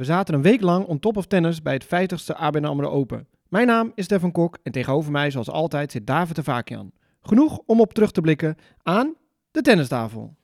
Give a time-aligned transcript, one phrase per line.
[0.00, 3.26] We zaten een week lang on top of tennis bij het 50ste ABN AMRO Open.
[3.48, 6.92] Mijn naam is Stefan Kok en tegenover mij, zoals altijd, zit David de Vakian.
[7.22, 9.14] Genoeg om op terug te blikken aan
[9.50, 10.34] de tennistafel.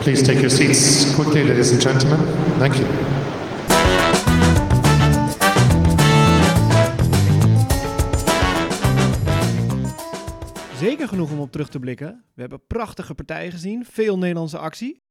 [0.00, 2.18] Please take your seats quickly, ladies and gentlemen.
[2.58, 3.17] Thank you.
[10.78, 12.24] Zeker genoeg om op terug te blikken.
[12.34, 15.02] We hebben prachtige partijen gezien, veel Nederlandse actie.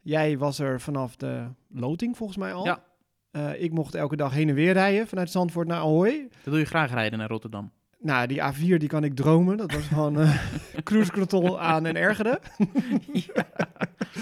[0.00, 2.64] Jij was er vanaf de loting volgens mij al.
[2.64, 2.84] Ja.
[3.30, 6.28] Eh, ik mocht elke dag heen en weer rijden vanuit Zandvoort naar Ahoy.
[6.30, 7.72] Dat doe je graag rijden naar Rotterdam.
[8.02, 9.56] Nou, die A4 die kan ik dromen.
[9.56, 10.26] Dat was gewoon
[10.84, 12.38] cruise control aan en ergeren.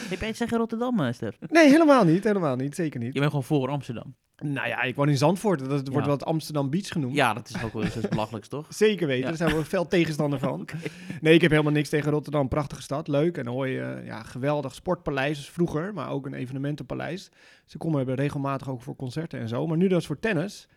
[0.09, 1.37] Hey, ben je zeggen Rotterdam, eh, Stef?
[1.49, 2.25] Nee, helemaal niet.
[2.25, 2.75] Helemaal niet.
[2.75, 3.13] Zeker niet.
[3.13, 4.15] Je bent gewoon voor Amsterdam.
[4.43, 5.59] Nou ja, ik woon in Zandvoort.
[5.59, 6.01] Dat wordt Ja.
[6.01, 7.15] wel het Amsterdam Beach genoemd.
[7.15, 8.67] Ja, dat is ook wel eens het belachelijks, toch?
[8.75, 9.29] Zeker weten, Ja.
[9.37, 10.69] daar zijn we fel tegenstander van.
[11.21, 12.49] Nee, ik heb helemaal niks tegen Rotterdam.
[12.49, 13.39] Prachtige stad, leuk.
[13.39, 17.31] En hoor je, ja, geweldig sportpaleis dus vroeger, maar ook een evenementenpaleis.
[17.65, 19.67] Ze komen regelmatig ook voor concerten en zo.
[19.67, 20.69] Maar nu dus voor tennis.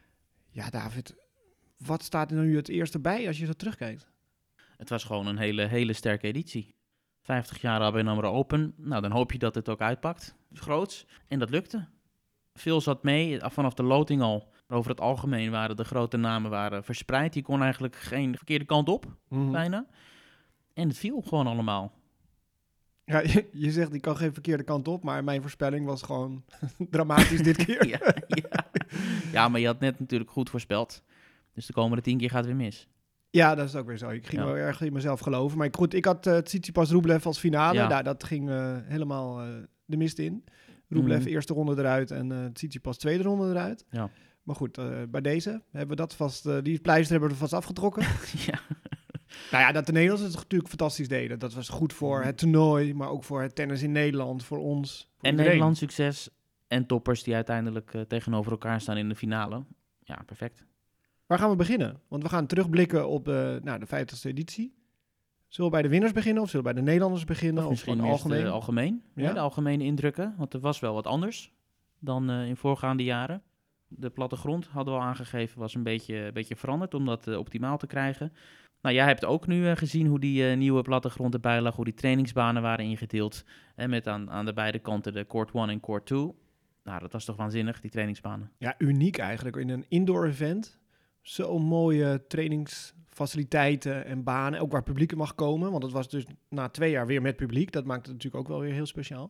[0.50, 1.16] Ja, David,
[1.86, 4.08] wat staat er nu het eerste bij als je zo terugkijkt?
[4.78, 6.76] Het was gewoon een hele, hele sterke editie.
[7.22, 8.74] 50 jaar ABN AMRO Open.
[8.78, 10.36] Nou, dan hoop je dat het ook uitpakt.
[10.54, 11.06] Groots.
[11.28, 11.88] En dat lukte.
[12.54, 14.52] Veel zat mee, eh, vanaf de loting al.
[14.68, 17.34] Maar over het algemeen waren de grote namen waren verspreid.
[17.34, 19.52] Die kon eigenlijk geen verkeerde kant op, Mhm.
[19.52, 19.86] bijna.
[20.74, 21.94] En het viel gewoon allemaal.
[23.06, 26.44] Ja, je, je zegt, ik kan geen verkeerde kant op, maar mijn voorspelling was gewoon
[26.90, 27.88] dramatisch dit keer.
[27.94, 28.66] ja, ja.
[29.32, 31.04] ja, maar je had net natuurlijk goed voorspeld.
[31.54, 32.88] Dus de komende tien keer gaat het weer mis.
[33.30, 34.10] Ja, dat is ook weer zo.
[34.10, 34.48] Ik ging Ja.
[34.48, 35.58] wel erg in mezelf geloven.
[35.58, 37.78] Maar goed, ik had uh, Tsitsipas Rublev als finale.
[37.78, 37.88] Ja.
[37.88, 39.48] Nou, dat ging eh, helemaal eh,
[39.86, 40.44] de mist in.
[40.88, 41.28] Rublev Mhm.
[41.30, 43.86] eerste ronde eruit en eh Tsitsipas tweede ronde eruit.
[43.90, 44.10] Ja.
[44.44, 44.80] Maar goed,
[45.12, 48.02] bij deze hebben we dat vast, die pleister hebben we er vast afgetrokken.
[48.52, 48.60] ja.
[49.52, 51.40] nou ja, dat de Nederlanders het natuurlijk fantastisch deden.
[51.40, 55.12] Dat was goed voor het toernooi, maar ook voor het tennis in Nederland, voor ons.
[55.18, 55.36] voor En.
[55.36, 56.30] Nederlands succes.
[56.68, 59.64] En toppers die uiteindelijk tegenover elkaar staan in de finale.
[60.00, 60.66] Ja, perfect.
[61.34, 62.00] Waar gaan we beginnen?
[62.08, 64.74] Want we gaan terugblikken op eh, nou, de 50ste editie.
[65.48, 67.58] Zullen we bij de winnaars beginnen of zullen we bij de Nederlanders beginnen?
[67.58, 68.48] Of Of, misschien eerst algemeen?
[68.48, 68.84] algemeen.
[68.84, 69.34] algemeen Ja?
[69.34, 70.36] de algemene indrukken.
[70.38, 71.54] Want er was wel wat anders
[72.00, 73.42] dan eh, in voorgaande jaren.
[73.88, 77.38] De plattegrond hadden we al aangegeven was een beetje, een beetje veranderd om dat eh,
[77.38, 78.34] optimaal te krijgen.
[78.82, 82.62] Nou, jij hebt ook nu gezien hoe die nieuwe plattegrond erbij lag, hoe die trainingsbanen
[82.62, 83.44] waren ingedeeld.
[83.76, 86.32] En met aan, aan de beide kanten de court 1 en court 2.
[86.84, 88.52] Nou, dat was toch waanzinnig, die trainingsbanen.
[88.58, 89.56] Ja, uniek eigenlijk.
[89.56, 90.82] In een indoor event.
[91.24, 94.60] Zo'n mooie trainingsfaciliteiten en banen.
[94.60, 95.72] Ook waar publiek mag komen.
[95.72, 97.72] Want het was dus na twee jaar weer met publiek.
[97.72, 99.30] Dat maakt het natuurlijk ook wel weer heel speciaal.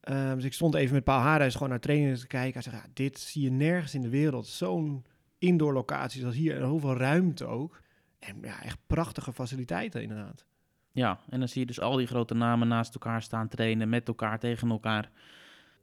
[0.00, 2.52] Ehm, dus ik stond even met Paul Haarhuis gewoon naar trainingen te kijken.
[2.52, 4.46] Hij zei, ja, dit zie je nergens in de wereld.
[4.46, 5.04] Zo'n
[5.38, 6.56] indoor locatie zoals hier.
[6.56, 7.80] En hoeveel ruimte ook.
[8.18, 10.44] En ja, echt prachtige faciliteiten inderdaad.
[10.92, 14.08] Ja, en dan zie je dus al die grote namen naast elkaar staan trainen, met
[14.08, 15.10] elkaar, tegen elkaar.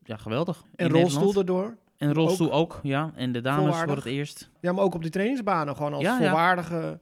[0.04, 0.64] Ja, geweldig.
[0.76, 1.78] En rolstoel erdoor.
[1.98, 3.12] En rolstoel ook, ja.
[3.16, 3.94] En de dames Volwaardig.
[3.96, 4.50] voor het eerst.
[4.62, 5.76] Ja, maar ook op die trainingsbanen.
[5.76, 7.00] Gewoon als Ja, volwaardige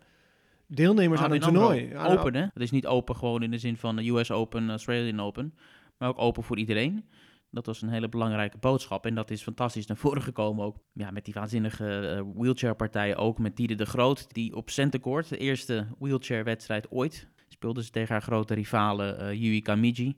[0.68, 1.40] deelnemers aan AMRO.
[1.46, 1.94] toernooi.
[1.96, 2.42] Aan- Open, hè?
[2.42, 5.54] Het is niet open gewoon in de zin van de US Open, Australian Open.
[5.98, 7.06] Maar ook open voor iedereen.
[7.52, 9.06] Dat was een hele belangrijke boodschap.
[9.06, 10.78] En dat is fantastisch naar voren gekomen ook.
[10.94, 13.18] Ja, met die waanzinnige eh, wheelchairpartijen.
[13.18, 14.34] Ook met Diede de Groot.
[14.34, 19.62] Die op Centercourt, de eerste wheelchairwedstrijd ooit, speelde ze tegen haar grote rivale eh Yui
[19.62, 20.18] Kamiji.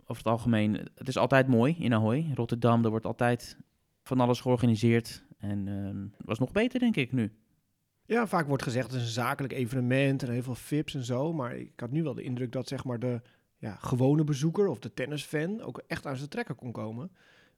[0.00, 2.30] Over het algemeen, het is altijd mooi in Ahoy.
[2.34, 3.56] Rotterdam, er wordt altijd
[4.06, 5.24] van alles georganiseerd.
[5.38, 5.66] En
[6.16, 7.32] het was nog beter, denk ik, nu.
[8.04, 11.32] Ja, vaak wordt gezegd het is een zakelijk evenement en heel veel VIP's en zo.
[11.32, 13.20] Maar ik had nu wel de indruk dat zeg maar de
[13.58, 17.10] ja, gewone bezoeker of de tennisfan ook echt aan zijn trekken kon komen.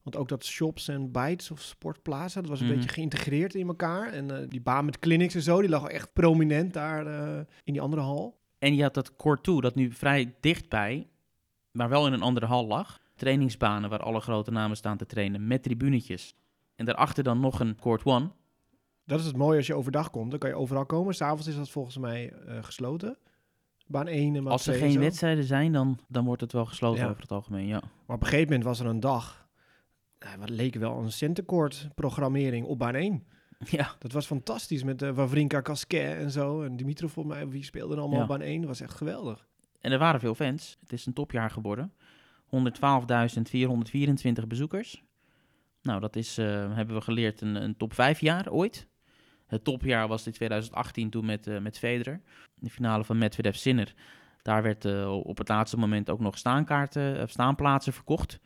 [0.02, 2.74] Want ook dat shops en bites of sportplaza, dat was een Mhm.
[2.74, 4.12] beetje geïntegreerd in elkaar.
[4.12, 7.72] En eh, die baan met clinics en zo, die lag echt prominent daar eh, in
[7.72, 8.38] die andere hal.
[8.58, 11.08] En je had dat court 2, dat nu vrij dichtbij,
[11.70, 13.00] maar wel in een andere hal lag.
[13.18, 16.34] Trainingsbanen waar alle grote namen staan te trainen met tribunetjes.
[16.76, 18.32] En daarachter dan nog een court 1.
[19.04, 21.14] Dat is het mooie als je overdag komt, dan kan je overal komen.
[21.14, 23.16] S'avonds is dat volgens mij eh, gesloten.
[23.86, 26.52] Baan 1 en baan Als er 2 en geen wedstrijden zijn, dan, dan wordt het
[26.52, 27.08] wel gesloten Ja.
[27.10, 27.80] over het algemeen, ja.
[28.06, 29.48] Maar op een gegeven moment was er een dag,
[30.18, 33.24] nou, wat leek wel een centercourt programmering op baan 1.
[33.70, 36.62] Ja, Dat was fantastisch met uh, Wawrinka Kasquet en zo.
[36.62, 38.22] En Dimitrov, volgens mij, wie speelde allemaal Ja.
[38.22, 38.58] op baan 1?
[38.60, 39.46] Dat was echt geweldig.
[39.80, 40.76] en er waren veel fans.
[40.80, 41.92] Het is een topjaar geworden.
[42.48, 45.02] 112.424 bezoekers.
[45.82, 48.88] Nou, dat is, eh, hebben we geleerd, een, een top 5 jaar ooit.
[49.46, 52.20] Het topjaar was in 2018 toen met, eh met Federer.
[52.54, 53.94] De finale van Medvedev Sinner.
[54.42, 58.40] Daar werd eh, op het laatste moment ook nog staankaarten, staanplaatsen verkocht.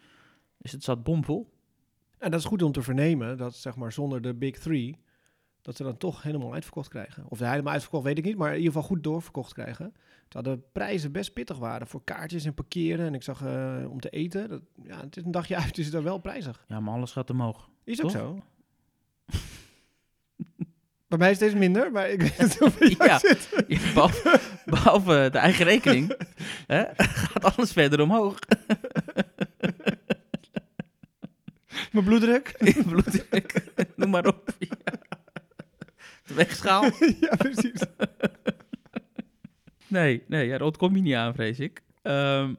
[0.59, 1.53] Dus het zat bomvol.
[2.19, 4.99] En dat is goed om te vernemen, dat zeg maar zonder de big three...
[5.63, 7.25] dat ze dan toch helemaal uitverkocht krijgen.
[7.29, 9.95] Of helemaal uitverkocht weet ik niet, maar in ieder geval goed doorverkocht krijgen.
[10.29, 13.07] Terwijl de prijzen best pittig waren voor kaartjes en parkeren.
[13.07, 15.85] En ik zag eh, om te eten, dat, ja, het is een dagje uit, is
[15.87, 16.65] het er wel prijzig.
[16.69, 17.71] Ja, maar alles gaat omhoog.
[17.85, 18.39] Is ook zo.
[21.09, 23.19] Bij mij is het steeds minder, maar ik weet het Ja.
[23.19, 23.65] zit.
[23.69, 26.17] Ja, behalve, behalve de eigen rekening
[26.67, 28.39] hè, gaat alles verder omhoog.
[31.93, 32.57] Mijn bloeddruk.
[32.87, 34.55] Bloeddruk, noem maar op.
[34.59, 35.21] Ja.
[36.27, 36.85] De weegschaal.
[37.21, 37.83] ja, precies.
[39.89, 41.83] Nee, nee ja, dat kom je niet aan, vrees ik.
[42.03, 42.55] Ehm,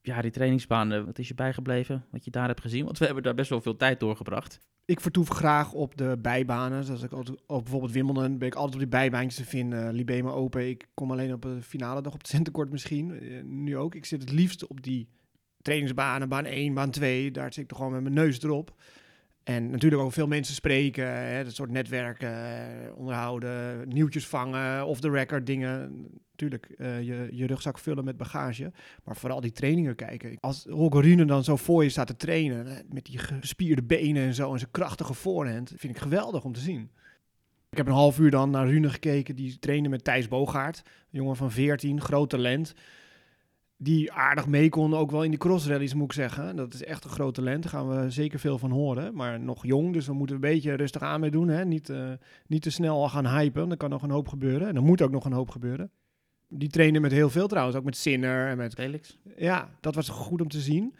[0.00, 2.04] ja, die trainingsbanen, wat is je bijgebleven?
[2.10, 2.84] Wat je daar hebt gezien?
[2.84, 4.60] Want we hebben daar best wel veel tijd doorgebracht.
[4.84, 6.84] Ik vertoef graag op de bijbanen.
[6.84, 9.94] Zoals ik altijd, op bijvoorbeeld Wimbledon ben ik altijd op die bijbaantjes te vinden.
[9.94, 10.68] Libema Open.
[10.68, 13.20] Ik kom alleen op de finale dag op het centenkort misschien.
[13.20, 13.94] Eh, nu ook.
[13.94, 15.08] Ik zit het liefst op die
[15.62, 16.28] trainingsbanen.
[16.28, 17.30] Baan 1, baan 2.
[17.30, 18.74] Daar zit ik toch gewoon met mijn neus erop.
[19.44, 21.26] En natuurlijk ook veel mensen spreken.
[21.26, 24.86] Hè, dat soort netwerken, eh, onderhouden, nieuwtjes vangen.
[24.86, 26.06] Of de record dingen.
[26.30, 28.72] Natuurlijk eh, je, je rugzak vullen met bagage.
[29.04, 30.36] Maar vooral die trainingen kijken.
[30.40, 32.66] Als Holger Rune dan zo voor je staat te trainen.
[32.66, 34.52] hè, Met die gespierde benen en zo.
[34.52, 35.72] En zijn krachtige voorhand.
[35.76, 36.90] Vind ik geweldig om te zien.
[37.70, 39.36] Ik heb een half uur dan naar Rune gekeken.
[39.36, 40.82] Die trainde met Thijs Bogaert.
[40.84, 42.74] Een jongen van 14, groot talent.
[43.76, 46.56] Die aardig mee kon, ook wel in die crossrallies moet ik zeggen.
[46.56, 47.62] Dat is echt een groot talent.
[47.62, 49.14] Daar gaan we zeker veel van horen.
[49.14, 51.48] Maar nog jong, dus we moeten een beetje rustig aan mee doen.
[51.48, 51.64] Hè?
[51.64, 52.12] Niet, eh,
[52.46, 53.70] niet te snel al gaan hypen.
[53.70, 54.68] Er kan nog een hoop gebeuren.
[54.68, 55.90] En er moet ook nog een hoop gebeuren.
[56.48, 57.76] Die trainen met heel veel trouwens.
[57.76, 59.18] Ook met Sinner en met Felix?
[59.36, 60.94] ja, dat was goed om te zien.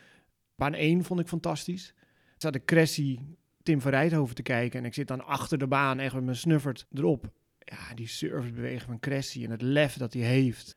[0.57, 1.95] Baan 1 vond ik fantastisch.
[1.97, 3.19] Er zat de Cressy
[3.63, 4.81] Tim van Rijthoven te kijken.
[4.81, 7.33] En ik zit dan achter de baan echt met mijn snuffert erop.
[7.59, 10.77] Ja, die servicebeweging van Cressy en het lef dat hij heeft.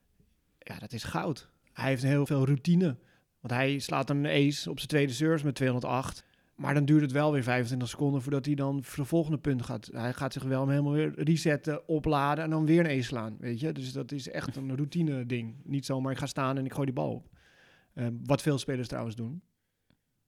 [0.59, 1.49] Ja, dat is goud.
[1.77, 2.97] Hij heeft heel veel routine.
[3.39, 6.25] Want hij slaat een ace op zijn tweede service met 208.
[6.55, 9.61] Maar dan duurt het wel weer 25 seconden voordat hij dan voor de volgende punt
[9.61, 9.89] gaat.
[9.91, 13.37] Hij gaat zich wel helemaal weer resetten, opladen en dan weer een ace slaan.
[13.39, 13.71] Weet je?
[13.71, 15.55] Dus dat is echt een routine ding.
[15.63, 17.29] Niet zomaar ik ga staan en ik gooi die bal op.
[17.93, 19.41] Eh, wat veel spelers trouwens doen.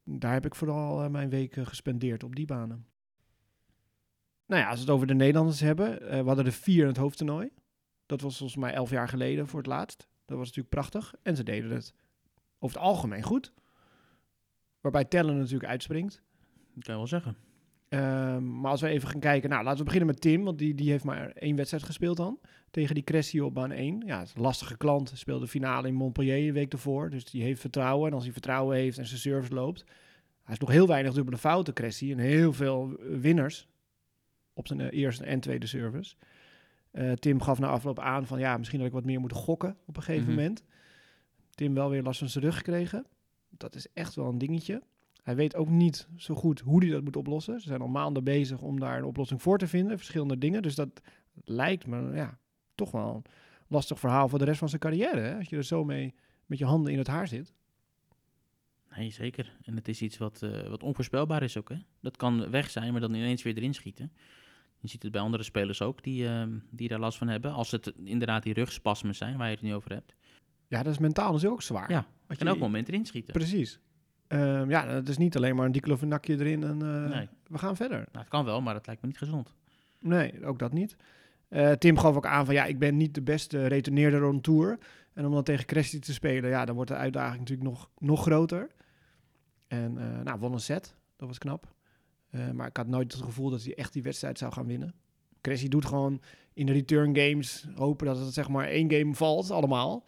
[0.03, 2.85] Daar heb ik vooral eh, mijn week eh, gespendeerd op die banen.
[4.45, 6.01] Nou ja, als we het over de Nederlanders hebben.
[6.09, 7.49] eh, we hadden er vier in het hoofdtoernooi.
[8.05, 10.07] Dat was volgens mij elf jaar geleden voor het laatst.
[10.29, 11.13] Dat was natuurlijk prachtig.
[11.21, 11.93] En ze deden het
[12.59, 13.53] over het algemeen goed.
[14.81, 16.21] Waarbij Tellen natuurlijk uitspringt.
[16.73, 17.37] Dat kan je wel zeggen.
[17.89, 20.75] Ehm, maar als we even gaan kijken, nou laten we beginnen met Tim, want die,
[20.75, 22.39] die heeft maar één wedstrijd gespeeld dan.
[22.71, 24.03] Tegen die Cressy op baan 1.
[24.05, 25.11] Ja, het is een lastige klant.
[25.15, 27.09] Speelde finale in Montpellier een week ervoor.
[27.09, 28.07] Dus die heeft vertrouwen.
[28.07, 29.83] En als hij vertrouwen heeft en zijn service loopt.
[30.43, 32.11] Hij is nog heel weinig dubbele fouten, Cressy.
[32.11, 33.67] En heel veel winners
[34.53, 36.15] op zijn eh, eerste en tweede service.
[36.91, 39.77] Eh, Tim gaf na afloop aan van ja, misschien had ik wat meer moeten gokken
[39.85, 40.35] op een gegeven Mhm.
[40.35, 40.63] moment.
[41.49, 43.05] Tim wel weer last van zijn rug gekregen.
[43.49, 44.81] Dat is echt wel een dingetje.
[45.23, 47.61] Hij weet ook niet zo goed hoe hij dat moet oplossen.
[47.61, 49.97] Ze zijn al maanden bezig om daar een oplossing voor te vinden.
[49.97, 50.61] Verschillende dingen.
[50.61, 51.01] Dus dat
[51.43, 52.37] lijkt me ja,
[52.75, 53.23] toch wel een
[53.67, 55.19] lastig verhaal voor de rest van zijn carrière.
[55.19, 55.37] Hè?
[55.37, 56.13] Als je er zo mee
[56.45, 57.53] met je handen in het haar zit.
[58.95, 59.57] Nee, zeker.
[59.63, 61.69] En het is iets wat, eh, wat onvoorspelbaar is ook.
[61.69, 61.75] Hè?
[62.01, 64.11] Dat kan weg zijn, maar dan ineens weer erin schieten.
[64.79, 67.51] Je ziet het bij andere spelers ook die, ehm, die daar last van hebben.
[67.53, 70.15] Als het inderdaad die rugspasmen zijn waar je het nu over hebt.
[70.67, 71.91] Ja, dat is mentaal dus ook zwaar.
[71.91, 73.33] Ja, je- elk moment erin schieten.
[73.33, 73.79] Precies.
[74.27, 76.77] Ehm, ja, het is niet alleen maar een diclofenakje erin en
[77.09, 77.27] Nee.
[77.47, 77.97] we gaan verder.
[77.97, 79.53] Nou, het kan wel, maar dat lijkt me niet gezond.
[79.99, 80.95] Nee, ook dat niet.
[81.47, 84.77] Eh, Tim gaf ook aan van ja, ik ben niet de beste retourneerder on tour.
[85.13, 88.21] En om dan tegen Cressy te spelen, ja, dan wordt de uitdaging natuurlijk nog, nog
[88.21, 88.67] groter.
[89.67, 90.95] En eh, nou, won een set.
[91.17, 91.73] Dat was knap.
[92.29, 94.93] Eh, maar ik had nooit het gevoel dat hij echt die wedstrijd zou gaan winnen.
[95.41, 96.21] Cressy doet gewoon
[96.53, 100.05] in de return games hopen dat het zeg maar één game valt, allemaal.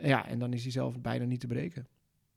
[0.00, 1.86] Ja, en dan is hij zelf bijna niet te breken.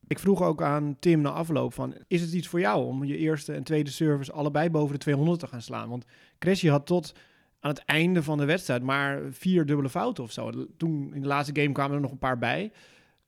[0.07, 3.17] Ik vroeg ook aan Tim na afloop van, is het iets voor jou om je
[3.17, 5.89] eerste en tweede service allebei boven de 200 te gaan slaan?
[5.89, 6.05] Want
[6.39, 7.13] Cressy had tot
[7.59, 10.67] aan het einde van de wedstrijd maar vier dubbele fouten of zo.
[10.77, 12.71] Toen in de laatste game kwamen er nog een paar bij.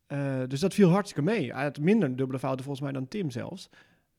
[0.08, 1.54] Eh, dus dat viel hartstikke mee.
[1.54, 3.70] Hij had minder dubbele fouten volgens mij dan Tim zelfs.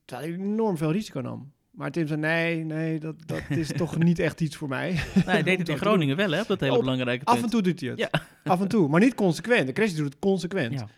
[0.04, 1.52] Terwijl hij enorm veel risico nam.
[1.70, 4.90] Maar Tim zei, nee, nee, dat, dat is toch niet echt iets voor mij.
[4.92, 6.40] Nee, hij deed het in Groningen wel, hè?
[6.40, 7.44] Op dat hele Op- belangrijke Af punt.
[7.44, 7.98] en toe doet hij het.
[7.98, 8.10] Ja.
[8.52, 9.66] Af en toe, maar niet consequent.
[9.66, 10.72] De Cressy doet het consequent.
[10.72, 10.88] Ja.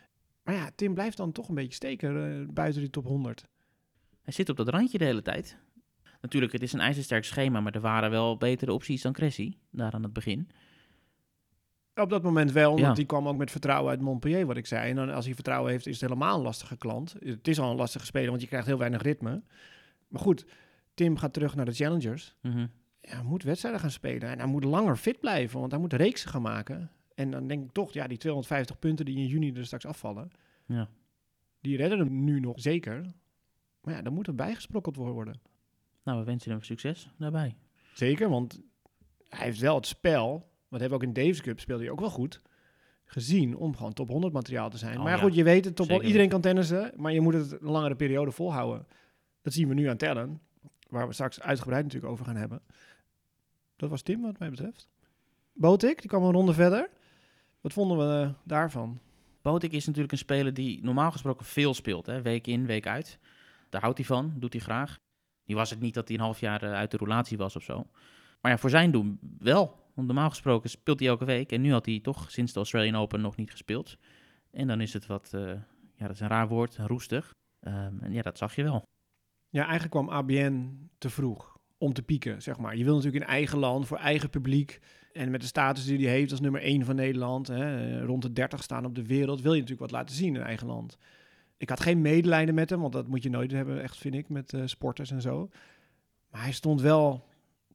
[0.45, 3.45] Maar ja, Tim blijft dan toch een beetje steken eh, buiten die top 100.
[4.23, 5.57] Hij zit op dat randje de hele tijd.
[6.21, 9.93] Natuurlijk, het is een ijzersterk schema, maar er waren wel betere opties dan Cressy, daar
[9.93, 10.49] aan het begin.
[11.95, 12.93] Op dat moment wel, want Ja.
[12.95, 14.91] die kwam ook met vertrouwen uit Montpellier, wat ik zei.
[14.91, 17.14] En dan, als hij vertrouwen heeft, is het helemaal een lastige klant.
[17.19, 19.43] Het is al een lastige speler, want je krijgt heel weinig ritme.
[20.12, 20.47] Maar goed,
[20.95, 22.35] Tim gaat terug naar de Challengers.
[22.40, 22.59] Mhm.
[23.00, 24.28] Ja, hij moet wedstrijden gaan spelen.
[24.28, 26.90] En hij moet langer fit blijven, want hij moet reeksen gaan maken.
[27.14, 30.31] En dan denk ik toch, ja, die 250 punten die in juni er straks afvallen,
[30.66, 30.88] Ja.
[31.61, 33.07] die redden hem nu nog zeker.
[33.81, 35.40] Maar ja, dan moet er bijgesprokkeld worden.
[36.04, 37.57] Nou, we wensen hem succes daarbij.
[37.95, 38.61] Zeker, want
[39.28, 40.31] hij heeft wel het spel,
[40.69, 42.42] wat hebben we ook in Davis Cup speelde hij ook wel goed,
[43.04, 44.97] gezien om gewoon top 100 materiaal te zijn.
[44.97, 45.23] Oh, maar ja.
[45.23, 47.97] goed, je weet het, top, Zeker iedereen kan tennissen, maar je moet het een langere
[47.97, 48.87] periode volhouden.
[49.43, 50.41] Dat zien we nu aan tellen,
[50.89, 52.63] waar we straks uitgebreid natuurlijk over gaan hebben.
[53.77, 54.89] Dat was Tim, wat mij betreft.
[55.53, 56.91] Botik, die kwam een ronde verder.
[57.61, 59.01] Wat vonden we eh, daarvan?
[59.43, 62.07] Botik is natuurlijk een speler die normaal gesproken veel speelt.
[62.07, 62.23] Hè?
[62.23, 63.19] Week in, week uit.
[63.69, 64.99] Daar houdt hij van, doet hij graag.
[65.45, 67.63] Die was het niet dat hij een half jaar eh, uit de roulatie was of
[67.63, 67.87] zo.
[68.41, 69.81] Maar ja, voor zijn doen wel.
[69.95, 71.53] Want normaal gesproken speelt hij elke week.
[71.53, 73.97] En nu had hij toch sinds de Australian Open nog niet gespeeld.
[74.51, 75.41] En dan is het wat, eh,
[75.95, 77.35] ja, dat is een raar woord, roestig.
[77.61, 78.83] Ehm, en ja, dat zag je wel.
[79.52, 82.76] Ja, eigenlijk kwam ABN te vroeg om te pieken, zeg maar.
[82.76, 84.80] Je wil natuurlijk in eigen land, voor eigen publiek...
[85.12, 87.49] en met de status die hij heeft als nummer 1 van Nederland...
[87.49, 89.42] Hè, rond de 30 staan op de wereld...
[89.42, 90.99] wil je natuurlijk wat laten zien in eigen land.
[91.56, 94.28] Ik had geen medelijden met hem, want dat moet je nooit hebben, echt vind ik...
[94.28, 95.49] met eh, sporters en zo.
[96.30, 97.28] Maar hij stond wel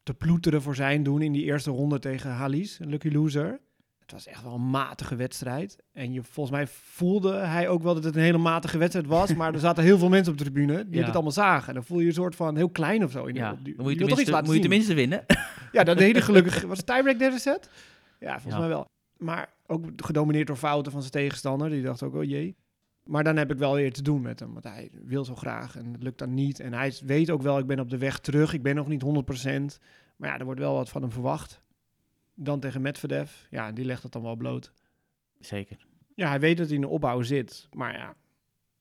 [0.03, 1.21] te ploeteren voor zijn doen...
[1.21, 3.59] in die eerste ronde tegen Halis, een lucky loser...
[4.07, 5.77] Het was echt wel een matige wedstrijd.
[5.93, 9.33] En je, volgens mij voelde hij ook wel dat het een hele matige wedstrijd was.
[9.33, 11.05] Maar er zaten heel veel mensen op de tribune die Ja.
[11.05, 11.67] het allemaal zagen.
[11.67, 13.25] En dan voel je je een soort van heel klein of zo.
[13.25, 15.25] In de- Ja, op die- dan moet je, iets tenminste, moet je tenminste winnen.
[15.71, 16.61] Ja, dat deed gelukkig.
[16.67, 17.69] Was het tiebreak derde set?
[18.19, 18.59] Ja, volgens Ja.
[18.59, 18.85] mij wel.
[19.17, 21.69] Maar ook gedomineerd door fouten van zijn tegenstander.
[21.69, 22.55] Die dacht ook, oh jee.
[23.03, 24.51] Maar dan heb ik wel weer te doen met hem.
[24.53, 26.59] Want hij wil zo graag en het lukt dan niet.
[26.59, 28.53] En hij weet ook wel, ik ben op de weg terug.
[28.53, 29.79] Ik ben nog niet 100%.
[30.15, 31.61] Maar ja, er wordt wel wat van hem verwacht.
[32.39, 33.31] Dan tegen Medvedev.
[33.49, 34.71] Ja, die legt het dan wel bloot.
[35.39, 35.77] Zeker.
[36.15, 37.67] Ja, hij weet dat hij in de opbouw zit.
[37.71, 38.15] Maar ja,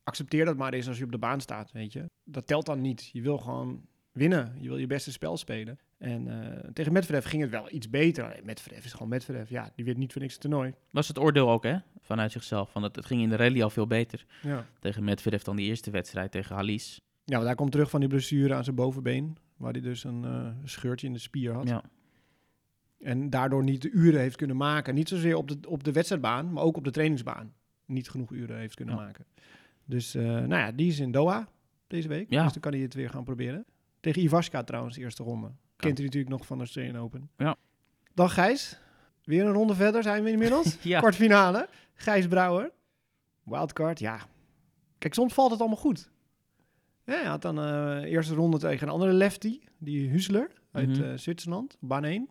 [0.04, 2.04] accepteer dat maar eens als je op de baan staat, weet je.
[2.24, 3.10] Dat telt dan niet.
[3.12, 4.56] Je wil gewoon winnen.
[4.58, 5.78] Je wil je beste spel spelen.
[5.98, 8.24] En eh, tegen Medvedev ging het wel iets beter.
[8.24, 9.50] Alleen Medvedev is gewoon Medvedev.
[9.50, 10.74] Ja, die weet niet voor niks het toernooi.
[10.90, 11.76] Was het oordeel ook, hè?
[12.00, 12.70] Vanuit zichzelf.
[12.70, 14.66] Van het, het ging in de rally al veel beter Ja.
[14.80, 17.00] tegen Medvedev dan die eerste wedstrijd tegen Halis.
[17.24, 19.36] Ja, want hij komt terug van die blessure aan zijn bovenbeen.
[19.56, 21.68] Waar hij dus een eh, scheurtje in de spier had.
[21.68, 21.82] Ja.
[23.00, 24.94] En daardoor niet de uren heeft kunnen maken.
[24.94, 27.52] Niet zozeer op de, op de wedstrijdbaan, maar ook op de trainingsbaan.
[27.84, 29.00] Niet genoeg uren heeft kunnen Ja.
[29.00, 29.24] maken.
[29.84, 31.48] Dus, eh, nou ja, die is in Doha
[31.86, 32.30] deze week.
[32.30, 32.42] Ja.
[32.42, 33.64] Dus dan kan hij het weer gaan proberen.
[34.00, 35.46] Tegen Ivaska trouwens, de eerste ronde.
[35.76, 37.30] Kent hij natuurlijk nog van de Australian Open.
[37.36, 37.56] Ja.
[38.14, 38.80] Dan Gijs.
[39.24, 40.76] Weer een ronde verder zijn we inmiddels.
[40.82, 40.98] Ja.
[40.98, 41.68] Kwartfinale.
[41.94, 42.70] Gijs Brouwer.
[43.42, 44.18] Wildcard, ja.
[44.98, 46.10] Kijk, soms valt het allemaal goed.
[47.04, 49.60] Ja, hij had dan eh eerste ronde tegen een andere lefty.
[49.78, 51.02] Die Husler uit Mhm.
[51.02, 51.76] eh, Zwitserland.
[51.80, 52.28] Baan 1.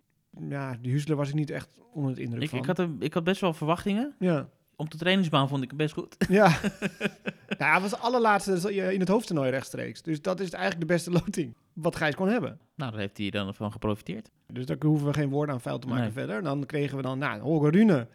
[0.49, 2.59] Ja, die Husler was ik niet echt onder het indruk Ik, van.
[2.59, 4.15] ik, had een, ik had best wel verwachtingen.
[4.19, 4.49] Ja.
[4.75, 6.15] Op de trainingsbaan vond ik het best goed.
[6.29, 6.47] Ja.
[7.57, 10.01] ja, hij was de allerlaatste in het hoofdtoernooi rechtstreeks.
[10.01, 11.55] Dus dat is eigenlijk de beste loting.
[11.73, 12.59] Wat Gijs kon hebben.
[12.75, 14.29] Nou, daar heeft hij dan van geprofiteerd.
[14.47, 16.11] Dus daar hoeven we geen woorden aan vuil te maken Nee.
[16.11, 16.43] verder.
[16.43, 18.07] Dan kregen we dan, nou, Holger Rune.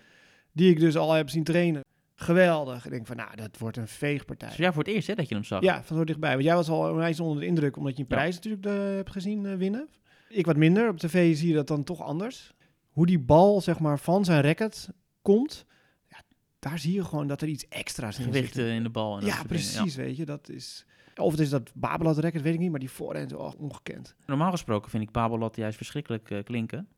[0.53, 1.85] Die ik dus al heb zien trainen.
[2.15, 2.85] Geweldig.
[2.85, 4.49] Ik denk van, nou, dat wordt een veegpartij.
[4.49, 5.62] Dus ja, voor het eerst hè, dat je hem zag.
[5.62, 6.33] Ja, van zo dichtbij.
[6.33, 8.17] Want jij was al onwijs onder de indruk, omdat je een Ja.
[8.17, 9.89] prijs natuurlijk eh, hebt gezien eh, winnen.
[10.33, 10.89] Ik wat minder.
[10.89, 12.53] Op tv zie je dat dan toch anders.
[12.91, 14.89] Hoe die bal, zeg maar, van zijn racket
[15.23, 15.65] komt.
[16.09, 16.17] Ja,
[16.59, 18.65] daar zie je gewoon dat er iets extra's in Gewicht zit.
[18.65, 19.19] eh, in de bal.
[19.19, 20.25] En Ja, precies, weet je.
[20.25, 20.87] Dat is...
[21.17, 22.71] Of het is dat Babelat racket, weet ik niet.
[22.71, 24.15] Maar die voorhand, oh, ongekend.
[24.27, 26.89] Normaal gesproken vind ik Babolat juist verschrikkelijk eh, klinken.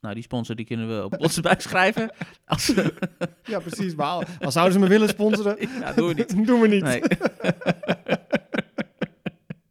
[0.00, 2.10] Nou, die sponsor die kunnen we op onze buik schrijven.
[2.44, 2.72] Als,
[3.44, 3.94] Ja, precies.
[3.94, 6.46] Maar al, al zouden ze me willen sponsoren, ja, doen we niet.
[6.46, 6.82] doen we niet.
[6.82, 7.02] Nee.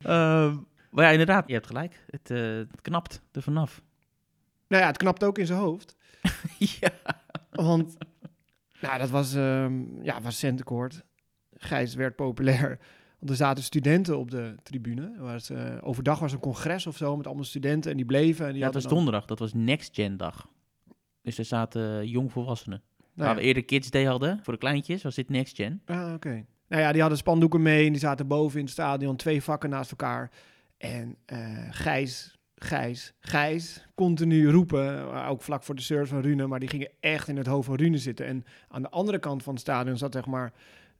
[0.02, 0.56] Ehm,
[0.98, 2.06] maar ja, inderdaad, je hebt gelijk.
[2.10, 3.82] Het, eh, het knapt er vanaf.
[4.68, 5.96] Nou ja, het knapt ook in zijn hoofd.
[6.80, 6.92] ja.
[7.51, 7.98] Want,
[8.82, 11.04] nou, dat was, ehm ja, was centenkoord.
[11.54, 12.80] Gijs werd populair.
[13.20, 15.16] Want er zaten studenten op de tribune.
[15.20, 17.92] Was, eh, overdag was een congres of zo met allemaal studenten.
[17.92, 18.46] En die bleven.
[18.46, 19.25] En die ja, dat was donderdag.
[19.25, 20.50] Dat was Next Gen dag.
[21.22, 22.82] Dus er zaten jongvolwassenen.
[23.13, 25.82] Nou Waar we eerder Kids Day hadden, voor de kleintjes, was dit Next Gen.
[25.86, 26.46] Ah, oké.
[26.68, 29.70] Nou ja, die hadden spandoeken mee en die zaten boven in het stadion, twee vakken
[29.70, 30.32] naast elkaar.
[30.77, 36.48] En eh Gijs, Gijs, Gijs, continu roepen, eh, ook vlak voor de service van Rune,
[36.48, 38.25] maar die gingen echt in het hoofd van Rune zitten.
[38.25, 40.53] En aan de andere kant van het stadion zat zeg maar,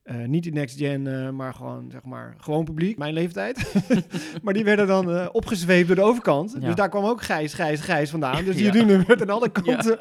[0.04, 3.74] eh, niet die next gen, maar gewoon, zeg maar, gewoon publiek, mijn leeftijd.
[4.44, 6.52] maar die werden dan eh, opgezweept door de overkant.
[6.52, 6.60] Ja.
[6.60, 8.46] Dus daar kwam ook Gijs, Gijs, Gijs vandaan.
[8.46, 8.72] Dus die Ja.
[8.72, 9.98] Rune werd aan alle kanten.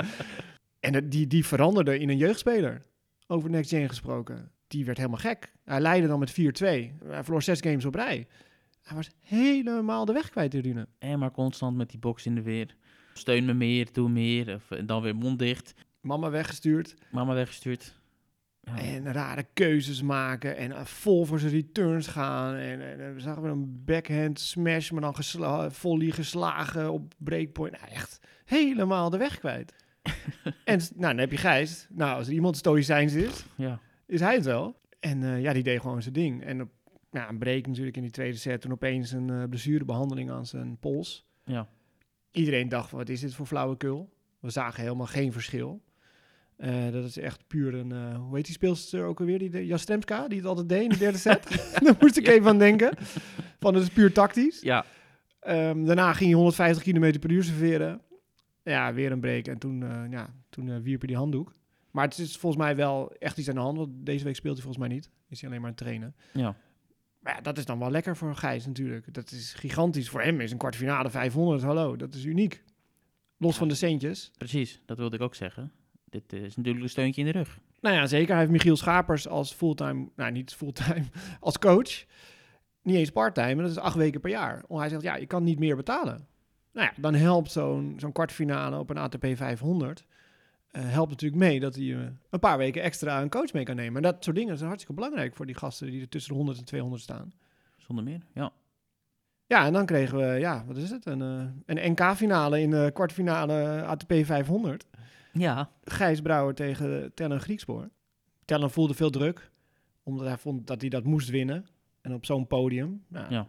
[0.81, 2.83] En die, die veranderde in een jeugdspeler.
[3.27, 4.51] Over Next Gen gesproken.
[4.67, 5.53] Die werd helemaal gek.
[5.65, 6.35] Hij leidde dan met 4-2.
[6.63, 8.27] Hij verloor zes games op rij.
[8.87, 10.89] Hij was helemaal de weg kwijt, Rune.
[10.99, 12.77] En maar constant met die box in de weer.
[13.13, 14.55] Steun me meer, doe meer.
[14.55, 15.75] Of, en dan weer mond dicht.
[16.01, 16.95] Mama weggestuurd.
[17.11, 17.95] Mama weggestuurd.
[18.61, 18.79] Ja.
[18.79, 20.57] En rare keuzes maken.
[20.57, 22.55] En eh, vol voor zijn returns gaan.
[22.55, 27.81] En, en, we zagen we een backhand smash, maar dan gesla volley geslagen op breakpoint.
[27.81, 29.75] Nou, echt helemaal de weg kwijt.
[30.65, 31.87] en nou, dan heb je Gijs.
[31.91, 33.81] Nou, als er iemand stoïcijns is, ja.
[34.07, 34.81] is hij het wel.
[35.01, 36.45] En eh, ja, die deed gewoon zijn ding.
[36.45, 36.71] En op
[37.17, 38.61] ja, een break natuurlijk in die tweede set.
[38.61, 41.27] Toen opeens een eh, blessurebehandeling aan zijn pols.
[41.45, 41.69] Ja.
[42.31, 44.13] Iedereen dacht, wat is dit voor flauwekul?
[44.41, 45.83] We zagen helemaal geen verschil.
[46.57, 49.39] Eh, dat is echt puur een, eh, hoe heet die speelster ook alweer?
[49.39, 51.49] Die, de- Jastremska, die het altijd deed in de derde set.
[51.85, 52.97] Daar moest ik even aan denken.
[53.61, 54.61] Van, het is puur tactisch.
[54.61, 54.85] Ja,
[55.41, 58.01] Ehm, daarna ging hij 150 km per uur serveren.
[58.63, 59.47] Ja, weer een break.
[59.47, 61.53] En toen, eh, ja, toen wierp hij die handdoek.
[61.91, 63.79] Maar het is volgens mij wel echt iets aan de hand.
[63.79, 65.11] Want deze week speelt hij volgens mij niet.
[65.29, 66.15] Is hij alleen maar aan het trainen.
[66.33, 66.57] ja.
[67.27, 69.15] Maar ja, dat is dan wel lekker voor Gijs natuurlijk.
[69.15, 70.09] Dat is gigantisch.
[70.09, 71.63] Voor hem is een kwartfinale 500.
[71.63, 72.63] Hallo, dat is uniek.
[73.37, 74.31] Los van de centjes.
[74.39, 74.83] precies.
[74.85, 75.73] Dat wilde ik ook zeggen.
[76.05, 77.59] Dit eh, is natuurlijk een steuntje in de rug.
[77.81, 78.29] Nou ja, zeker.
[78.29, 81.05] Hij heeft Michiel Schapers als fulltime, nou niet fulltime,
[81.41, 82.05] als coach.
[82.83, 84.63] Niet eens parttime, maar dat is acht weken per jaar.
[84.69, 86.27] Want hij zegt, ja, je kan niet meer betalen.
[86.73, 90.05] Nou ja, dan helpt zo'n zo'n kwartfinale op een ATP 500...
[90.77, 93.77] eh, helpt natuurlijk mee dat hij eh, een paar weken extra een coach mee kan
[93.77, 93.97] nemen.
[93.97, 96.59] En dat soort dingen zijn hartstikke belangrijk voor die gasten die er tussen de 100
[96.59, 97.33] en 200 staan.
[97.77, 98.53] Zonder meer, ja.
[99.47, 101.07] Ja, en dan kregen we, ja, wat is het?
[101.07, 104.87] Een, eh, een NK-finale in de kwartfinale ATP 500.
[105.33, 107.89] Ja, Gijs Brouwer tegen Tellen Griekspoor.
[108.45, 109.51] Tellen voelde veel druk,
[110.03, 111.67] omdat hij vond dat hij dat moest winnen.
[112.01, 113.47] En op zo'n podium, nou, Ja.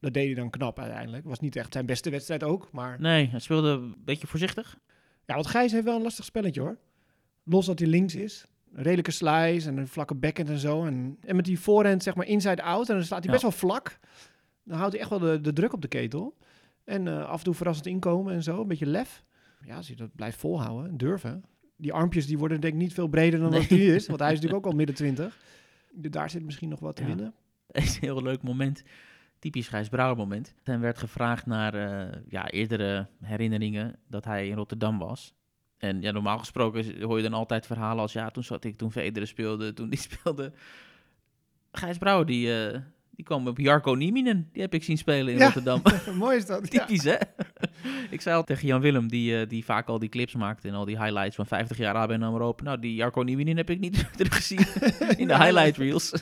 [0.00, 1.24] dat deed hij dan knap uiteindelijk.
[1.24, 3.00] Was niet echt zijn beste wedstrijd ook, maar...
[3.00, 4.78] nee, hij speelde een beetje voorzichtig.
[5.24, 6.78] Ja, want Gijs heeft wel een lastig spelletje hoor.
[7.44, 8.46] Los dat hij links is.
[8.72, 10.84] Een redelijke slice en een vlakke backhand en zo.
[10.84, 12.88] En, en met die voorhand zeg maar inside-out.
[12.88, 13.30] En dan staat hij Ja.
[13.32, 13.98] best wel vlak.
[14.64, 16.36] Dan houdt hij echt wel de, de druk op de ketel.
[16.84, 18.60] En eh, af en toe verrassend inkomen en zo.
[18.60, 19.24] Een beetje lef.
[19.64, 21.44] Ja, als hij dat blijft volhouden en durven.
[21.76, 23.86] Die armpjes die worden denk ik niet veel breder dan wat Nee.
[23.86, 24.06] hij is.
[24.06, 25.38] Want hij is natuurlijk ook al midden twintig.
[25.92, 27.08] Dus daar zit misschien nog wat te Ja.
[27.08, 27.34] winnen.
[27.72, 28.82] is een heel leuk moment.
[29.42, 30.54] Typisch Gijs Brouwer moment.
[30.64, 35.34] En werd gevraagd naar eh, ja, eerdere herinneringen dat hij in Rotterdam was.
[35.78, 38.12] En ja, normaal gesproken hoor je dan altijd verhalen als...
[38.12, 40.52] ja, toen zat ik, toen Federer speelde, toen die speelde.
[41.72, 42.78] Gijs Brouwer, die, eh,
[43.10, 44.48] die kwam op Jarko Nieminen.
[44.52, 45.44] Die heb ik zien spelen in Ja.
[45.44, 45.82] Rotterdam.
[46.14, 46.72] Mooi is dat.
[46.72, 46.84] Ja.
[46.84, 47.16] Typisch, hè?
[48.16, 50.64] ik zei al tegen Jan Willem, die, eh, die vaak al die clips maakt...
[50.64, 52.54] en al die highlights van 50 jaar ABN AMRO.
[52.62, 54.66] Nou, die Jarko Nieminen heb ik niet teruggezien
[55.16, 56.12] in de highlight reels.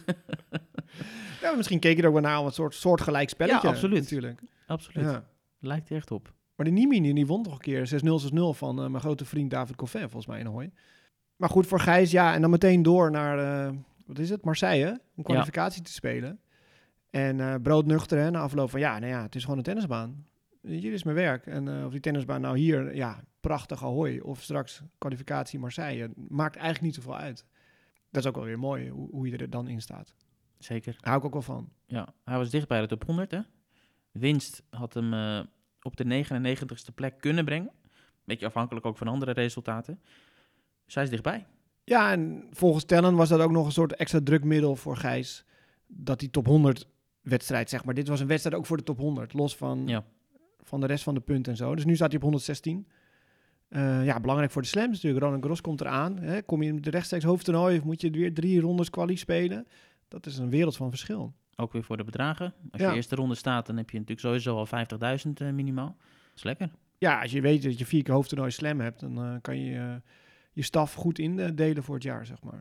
[1.41, 3.67] Ja, misschien keek je er ook wel naar een soort soortgelijk spelletje.
[3.69, 4.01] Ja, absoluut.
[4.01, 4.41] Natuurlijk.
[4.67, 5.05] Absoluut.
[5.05, 5.25] Ja.
[5.59, 6.33] Lijkt er echt op.
[6.55, 9.51] Maar die Niemini, die won toch een keer 6-0, 6-0 van eh, mijn grote vriend
[9.51, 10.73] David Coffin, volgens mij in Hooi.
[11.37, 13.75] Maar goed, voor Gijs, ja, en dan meteen door naar, eh,
[14.07, 16.41] wat is het, Marseille, om kwalificatie te spelen.
[17.11, 20.27] En eh broodnuchter, hè, na afloop van, ja, nou ja, het is gewoon een tennisbaan.
[20.63, 21.47] Dit is mijn werk.
[21.47, 26.85] En of die tennisbaan nou hier, ja, prachtig Ahoy, of straks kwalificatie Marseille, maakt eigenlijk
[26.85, 27.45] niet zoveel uit.
[28.11, 30.15] Dat is ook wel weer mooi, hoe, hoe je er dan in staat.
[30.61, 30.93] Zeker.
[30.93, 31.69] Daar hou ik ook wel van.
[31.87, 33.41] Ja, hij was dicht bij de top 100, hè.
[34.13, 35.41] Winst had hem eh,
[35.83, 37.71] op de 99ste plek kunnen brengen.
[38.25, 40.01] Beetje afhankelijk ook van andere resultaten.
[40.85, 41.47] Dus hij is dichtbij.
[41.85, 45.45] Ja, en volgens Tellen was dat ook nog een soort extra drukmiddel voor Gijs.
[45.87, 46.87] Dat die top 100
[47.21, 47.95] wedstrijd, zeg maar.
[47.95, 49.33] Dit was een wedstrijd ook voor de top 100.
[49.33, 50.05] Los van, Ja.
[50.61, 51.75] van de rest van de punten en zo.
[51.75, 52.87] Dus nu staat hij op 116.
[53.69, 55.23] Eh, ja, belangrijk voor de slams natuurlijk.
[55.23, 56.19] Roland Garros komt eraan.
[56.19, 56.43] Hè?
[56.43, 59.67] Kom je in de rechtstreeks hoofdtoernooi of moet je weer drie rondes kwalie spelen?
[60.11, 61.35] Dat is een wereld van verschil.
[61.57, 62.55] Ook weer voor de bedragen.
[62.71, 62.89] Als Ja.
[62.91, 65.97] je eerste ronde staat, dan heb je natuurlijk sowieso al 50.000 eh, minimaal.
[65.99, 66.71] Dat is lekker.
[66.99, 69.77] Ja, als je weet dat je vier keer hoofdtoernooi slam hebt, dan eh, kan je
[69.79, 69.95] eh,
[70.53, 72.59] je staf goed indelen voor het jaar, zeg maar.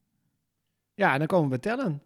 [0.94, 2.02] Ja, en dan komen we bij tellen.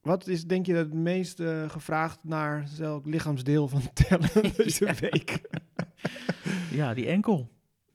[0.00, 5.40] Wat is, denk je, het meest gevraagd naar welk lichaamsdeel van tellen deze week?
[6.70, 7.50] Ja, die enkel.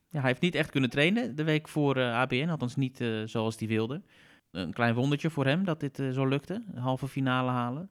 [0.08, 2.48] Ja, hij heeft niet echt kunnen trainen de week voor ABN.
[2.48, 4.02] Althans niet zoals hij wilde.
[4.54, 6.62] Een klein wondertje voor hem dat dit eh, zo lukte.
[6.72, 7.90] Een halve finale halen.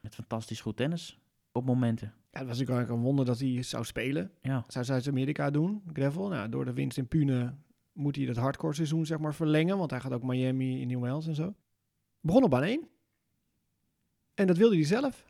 [0.00, 1.18] Met fantastisch goed tennis.
[1.52, 2.06] Op momenten.
[2.06, 4.30] Ja, het was natuurlijk eigenlijk een wonder dat hij zou spelen.
[4.42, 6.28] Ja, Zou Zuid-Amerika doen, gravel.
[6.28, 7.54] Nou, door de winst in Pune
[7.92, 9.78] moet hij het hardcore seizoen zeg maar verlengen.
[9.78, 11.54] Want hij gaat ook Miami in New Wales en zo.
[12.20, 12.88] Begon op baan 1.
[14.34, 15.24] En dat wilde hij zelf.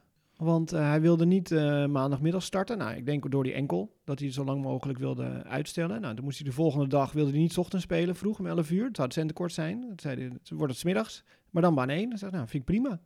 [0.44, 2.78] Want eh, hij wilde niet eh, maandagmiddag starten.
[2.78, 3.96] Nou, ik denk door die enkel.
[4.04, 6.00] Dat hij het zo lang mogelijk wilde uitstellen.
[6.00, 8.70] Nou, toen moest hij de volgende dag, wilde hij niet ochtends spelen, vroeg om 11
[8.70, 8.84] uur.
[8.84, 9.80] Het zou het centenkort zijn.
[9.88, 11.24] Dat zei het wordt het 's middags.
[11.50, 12.08] Maar dan baan 1.
[12.08, 13.00] Dan zei nou, vind ik prima.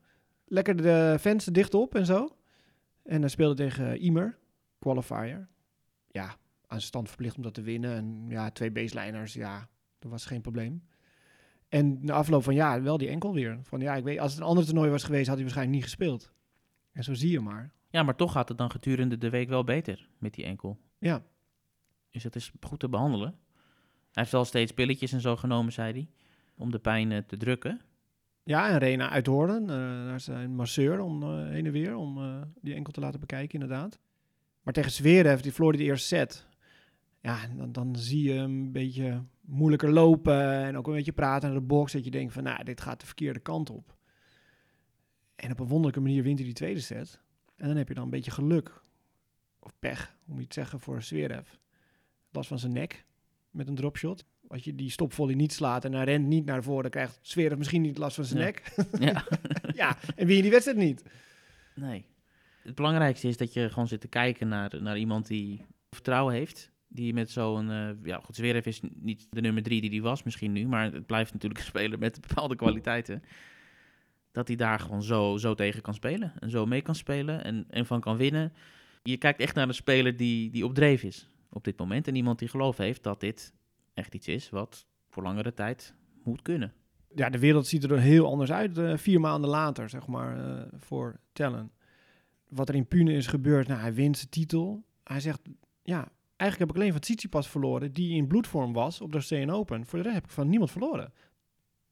[0.45, 2.37] Lekker de venster dicht op en zo.
[3.03, 4.39] En hij speelde tegen Imer,
[4.79, 5.49] qualifier.
[6.11, 7.97] Ja, aan zijn stand verplicht om dat te winnen.
[7.97, 10.83] En ja, twee baseliners, ja, dat was geen probleem.
[11.69, 13.59] En na afloop van ja, wel die enkel weer.
[13.63, 15.87] Van ja, ik weet, als het een ander toernooi was geweest, had hij waarschijnlijk niet
[15.87, 16.33] gespeeld.
[16.93, 17.73] En zo zie je maar.
[17.91, 20.79] ja maar toch gaat het dan gedurende de week wel beter met die enkel.
[20.99, 21.23] Ja,
[22.11, 23.29] Dus dat is goed te behandelen.
[24.13, 26.09] Hij heeft wel steeds pilletjes en zo genomen, zei hij.
[26.57, 27.81] Om de pijn eh, te drukken.
[28.45, 32.45] ja en Rena uit Hoorn, eh naar zijn masseur om eh, heen en weer, om
[32.61, 33.99] die enkel te laten bekijken inderdaad.
[34.63, 36.47] Maar tegen Zverev, die verloor de eerste set.
[37.21, 41.51] Ja, dan, dan zie je hem een beetje moeilijker lopen en ook een beetje praten
[41.51, 41.93] naar de box.
[41.93, 43.97] Dat je denkt van, nou, dit gaat de verkeerde kant op.
[45.39, 47.21] En op een wonderlijke manier wint hij die tweede set.
[47.57, 48.81] En dan heb je dan een beetje geluk.
[49.61, 51.49] Of pech, hoe moet je het zeggen, voor Zverev.
[52.31, 53.05] Last van zijn nek
[53.51, 54.25] met een dropshot.
[54.49, 57.83] Als je die stopvolley niet slaat en hij rent niet naar voren, krijgt Zverev misschien
[57.83, 58.45] niet last van zijn Ja.
[58.45, 58.63] nek.
[59.01, 59.25] Ja,
[59.83, 61.03] ja, en win je die wedstrijd niet.
[61.75, 62.05] nee.
[62.63, 66.71] Het belangrijkste is dat je gewoon zit te kijken naar, naar iemand die vertrouwen heeft.
[66.89, 67.71] Die met zo'n...
[67.71, 70.67] eh ja, goed, Zverev is niet de nummer drie die hij was misschien nu.
[70.67, 73.23] Maar het blijft natuurlijk een speler met bepaalde kwaliteiten.
[74.39, 76.33] Dat hij daar gewoon zo, zo tegen kan spelen.
[76.39, 78.53] En zo mee kan spelen en, en van kan winnen.
[79.03, 82.09] Je kijkt echt naar een speler die, die op dreef is op dit moment.
[82.09, 83.55] En iemand die geloof heeft dat dit
[83.95, 86.73] echt iets is wat voor langere tijd moet kunnen.
[87.15, 90.67] Ja, de wereld ziet er heel anders uit eh, vier maanden later, zeg maar, eh,
[90.77, 91.73] voor Tellen.
[92.49, 94.85] Wat er in Pune is gebeurd, nou, hij wint zijn titel.
[95.05, 95.41] Hij zegt,
[95.83, 99.51] ja, eigenlijk heb ik alleen van Tsitsipas verloren, die in bloedvorm was op de Australian
[99.51, 99.87] Open.
[99.87, 101.13] Voor de rest heb ik van niemand verloren.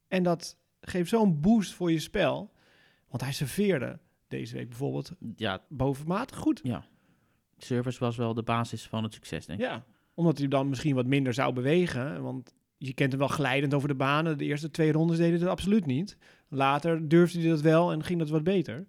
[0.08, 0.56] En dat
[0.88, 2.52] geeft zo'n boost voor je spel.
[3.08, 6.60] Want hij serveerde deze week bijvoorbeeld Ja, bovenmatig goed.
[7.58, 9.64] service was wel de basis van het succes, denk ik.
[9.66, 12.22] Ja, omdat hij dan misschien wat minder zou bewegen.
[12.22, 14.38] Want je kent hem wel glijdend over de banen.
[14.38, 16.16] De eerste twee rondes hij dat absoluut niet.
[16.48, 18.86] Later durfde hij dat wel en ging dat wat beter.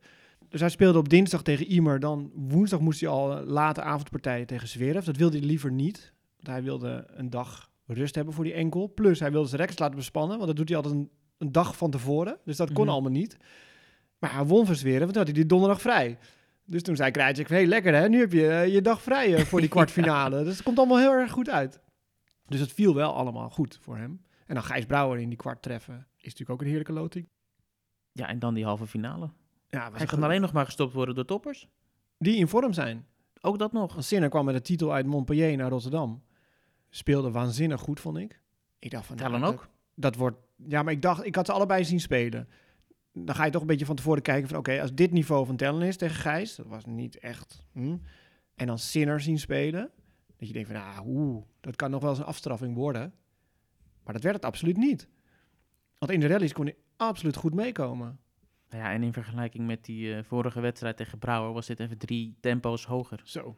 [0.49, 1.99] Dus hij speelde op dinsdag tegen Imer.
[1.99, 5.05] Dan woensdag moest hij al een late avondpartij tegen Zverev.
[5.05, 6.13] Dat wilde hij liever niet.
[6.35, 8.87] Want hij wilde een dag rust hebben voor die enkel.
[8.87, 10.35] Plus hij wilde zijn rekkers laten bespannen.
[10.35, 12.37] Want dat doet hij altijd een, een dag van tevoren.
[12.45, 12.93] Dus dat kon Mhm.
[12.93, 13.37] allemaal niet.
[14.19, 16.17] Maar hij won Zverev, want toen had hij die donderdag vrij.
[16.65, 19.43] Dus toen zei Krajicek, hey, lekker hè, nu heb je eh, je dag vrij eh,
[19.45, 20.43] voor die kwartfinale.
[20.43, 21.79] Dus het komt allemaal heel erg goed uit.
[22.45, 24.21] Dus het viel wel allemaal goed voor hem.
[24.45, 27.27] En dan Gijs Brouwer in die kwart treffen is natuurlijk ook een heerlijke loting.
[28.11, 29.29] Ja, en dan die halve finale.
[29.69, 31.67] Ja, was Hij kan alleen nog maar gestopt worden door toppers.
[32.17, 33.05] Die in vorm zijn.
[33.41, 33.95] Ook dat nog.
[33.99, 36.23] Sinner kwam met de titel uit Montpellier naar Rotterdam.
[36.89, 38.41] Speelde waanzinnig goed, vond ik.
[38.79, 39.15] Ik dacht van...
[39.15, 39.69] nou, Tellen dat- ook.
[39.99, 40.37] Dat wordt...
[40.67, 42.47] Ja, maar ik dacht, ik had ze allebei zien spelen.
[43.13, 44.57] Dan ga je toch een beetje van tevoren kijken van...
[44.57, 46.55] Oké, als dit niveau van Tellen is tegen Gijs...
[46.55, 47.63] Dat was niet echt...
[47.71, 47.97] Hm,
[48.55, 49.91] en dan Sinner zien spelen...
[50.37, 53.13] Dat je denkt van, nou, oeh, dat kan nog wel eens een afstraffing worden.
[54.03, 55.07] Maar dat werd het absoluut niet.
[55.97, 58.19] Want in de rallies kon hij absoluut goed meekomen.
[58.69, 61.97] Nou Ja, en in vergelijking met die eh, vorige wedstrijd tegen Brouwer was dit even
[61.97, 63.21] drie tempo's hoger.
[63.23, 63.57] Zo.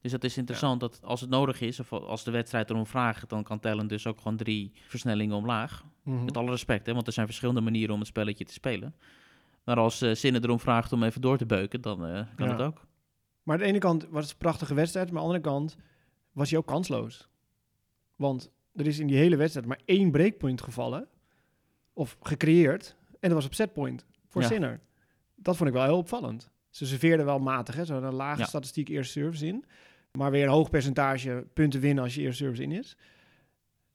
[0.00, 3.28] Dus dat is interessant dat als het nodig is, of als de wedstrijd erom vraagt,
[3.28, 5.84] dan kan Tellen dus ook gewoon drie versnellingen omlaag.
[6.02, 6.24] Mhm.
[6.24, 8.94] Met alle respect, hè, want er zijn verschillende manieren om het spelletje te spelen.
[9.64, 12.52] Maar als uh, Zinnen erom vraagt om even door te beuken, dan eh, kan Ja.
[12.52, 12.86] het ook.
[13.42, 15.76] Maar aan de ene kant was het een prachtige wedstrijd, maar aan de andere kant
[16.32, 17.28] was hij ook kansloos.
[18.16, 21.08] Want er is in die hele wedstrijd maar één breakpoint gevallen,
[21.92, 24.48] of gecreëerd, en dat was op setpoint voor Ja.
[24.48, 24.80] Sinner.
[25.34, 26.50] Dat vond ik wel heel opvallend.
[26.76, 27.84] Ze serveerden wel matig, hè?
[27.84, 28.46] ze hadden een lage Ja.
[28.46, 29.64] statistiek eerste service in,
[30.12, 32.96] maar weer een hoog percentage punten winnen als je eerste service in is.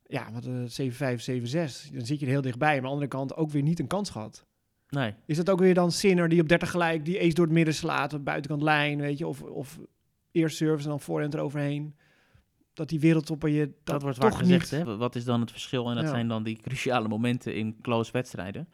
[0.06, 2.68] Ja, eh 7-5, 7-6, dan zit je er heel dichtbij.
[2.68, 4.46] Maar aan de andere kant ook weer niet een kans gehad.
[4.90, 7.54] Nee, Is dat ook weer dan Sinner die op 30 gelijk die ace door het
[7.54, 9.28] midden slaat, op buitenkant lijn, weet je?
[9.28, 9.80] Of, of
[10.32, 11.96] eerst service en dan voorhand eroverheen.
[12.74, 14.72] Dat die wereldtopper je dat, dat, wordt toch vaak gezegd.
[14.72, 14.82] niet...
[14.86, 14.98] Hè?
[14.98, 15.90] Wat is dan het verschil?
[15.90, 16.10] En dat Ja.
[16.10, 18.68] zijn dan die cruciale momenten in close wedstrijden.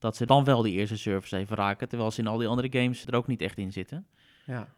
[0.00, 2.68] Dat ze dan wel die eerste service even raken, terwijl ze in al die andere
[2.70, 4.06] games er ook niet echt in zitten.
[4.46, 4.68] Ja.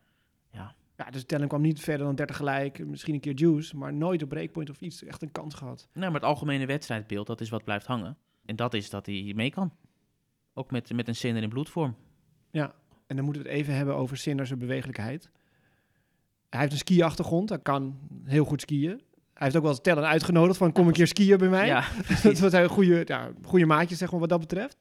[0.51, 0.75] Ja.
[0.97, 2.87] Ja, dus Tellen kwam niet verder dan 30 gelijk.
[2.87, 5.89] Misschien een keer juice, maar nooit op breakpoint of iets echt een kans gehad.
[5.93, 8.17] Nee, maar het algemene wedstrijdbeeld, dat is wat blijft hangen.
[8.45, 9.73] En dat is dat hij mee kan.
[10.55, 11.97] Ook met, met een Sinner in bloedvorm.
[12.51, 12.75] Ja.
[13.07, 15.31] En dan moeten we het even hebben over Sinner zijn bewegelijkheid.
[16.49, 17.49] Hij heeft een ski-achtergrond.
[17.49, 19.01] Hij kan heel goed skiën.
[19.33, 21.67] Hij heeft ook wel eens Tellen uitgenodigd van kom een keer skiën bij mij.
[21.67, 21.85] Ja,
[22.23, 24.79] dat was een goede, ja, goede maatjes, zeg maar, wat dat betreft.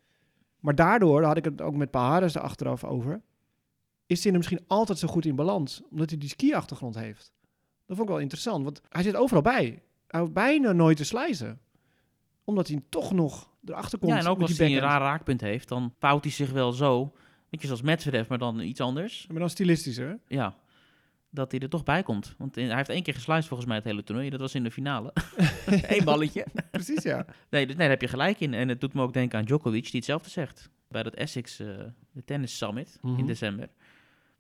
[0.61, 3.21] Maar daardoor, daar had ik het ook met Pahares er achteraf over,
[4.05, 7.33] is Sinner misschien altijd zo goed in balans, omdat hij die ski-achtergrond heeft.
[7.85, 9.81] Dat vond ik wel interessant, want hij zit overal bij.
[10.07, 11.59] Hij hoeft bijna nooit te slijzen.
[12.43, 15.67] Omdat hij toch nog erachter komt ja en ook als hij een raar raakpunt heeft,
[15.67, 17.13] dan vouwt hij zich wel zo.
[17.49, 19.27] Weet je, zoals Medvedev, maar dan iets anders.
[19.27, 20.19] Maar dan stilistischer.
[20.27, 20.55] Ja,
[21.33, 22.35] dat hij er toch bij komt.
[22.37, 24.29] Want hij heeft één keer gesluist volgens mij het hele toernooi.
[24.29, 25.13] Dat was in de finale.
[25.95, 26.45] Eén balletje.
[26.71, 27.25] Precies, ja.
[27.49, 28.53] Nee, dus- nee, daar heb je gelijk in.
[28.53, 30.69] En het doet me ook denken aan Djokovic, die hetzelfde zegt.
[30.89, 31.67] Bij dat Essex, eh,
[32.11, 33.19] de tennis summit Mhm.
[33.19, 33.69] in december.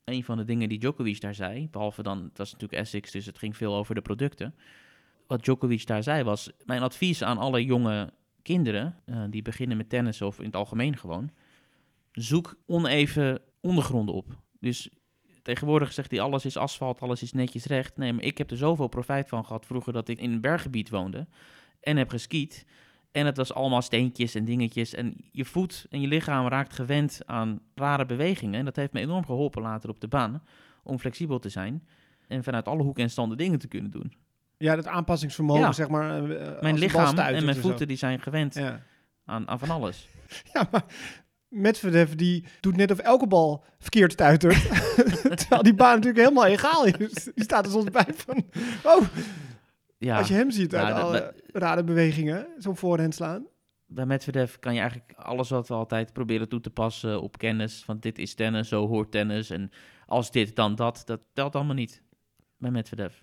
[0.05, 3.25] Een van de dingen die Djokovic daar zei, behalve dan, het was natuurlijk Essex, dus
[3.25, 4.55] het ging veel over de producten.
[5.27, 9.89] Wat Djokovic daar zei was, mijn advies aan alle jonge kinderen, eh, die beginnen met
[9.89, 11.31] tennis of in het algemeen gewoon,
[12.11, 14.25] zoek oneven ondergronden op.
[14.59, 14.89] Dus
[15.41, 17.97] tegenwoordig zegt hij, alles is asfalt, alles is netjes recht.
[17.97, 20.89] Nee, maar ik heb er zoveel profijt van gehad vroeger dat ik in een berggebied
[20.89, 21.27] woonde
[21.79, 22.65] en heb geskiet.
[23.11, 24.93] En het was allemaal steentjes en dingetjes.
[24.93, 28.59] En je voet en je lichaam raakt gewend aan rare bewegingen.
[28.59, 30.43] En dat heeft me enorm geholpen later op de baan.
[30.83, 31.87] Om flexibel te zijn.
[32.27, 34.13] En vanuit alle hoeken en standen dingen te kunnen doen.
[34.57, 35.71] Ja, dat aanpassingsvermogen, Ja.
[35.71, 36.29] zeg maar.
[36.31, 38.81] eh, Mijn lichaam en mijn voeten die zijn gewend Ja.
[39.25, 40.07] aan, aan van alles.
[40.53, 40.83] Ja, maar
[41.51, 44.61] Medvedev die doet net of elke bal verkeerd stuitert.
[45.39, 47.23] Terwijl die baan natuurlijk helemaal egaal is.
[47.35, 48.43] Die staat er soms bij van...
[48.83, 49.01] Oh,
[49.97, 53.45] Ja, Als je hem ziet uit Nou, dat- alle rare bewegingen, zo'n voorhand slaan.
[53.85, 57.83] bij Medvedev kan je eigenlijk alles wat we altijd proberen toe te passen op kennis.
[57.83, 59.49] Van dit is tennis, zo hoort tennis.
[59.49, 59.71] En
[60.05, 61.01] als dit, dan dat.
[61.05, 62.03] Dat telt allemaal niet
[62.57, 63.13] bij Medvedev.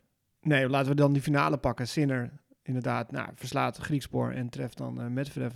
[0.41, 1.89] Nee, laten we dan die finale pakken.
[1.89, 2.31] Sinner,
[2.63, 5.53] inderdaad, nou, verslaat Griekspoor en treft dan eh Medvedev.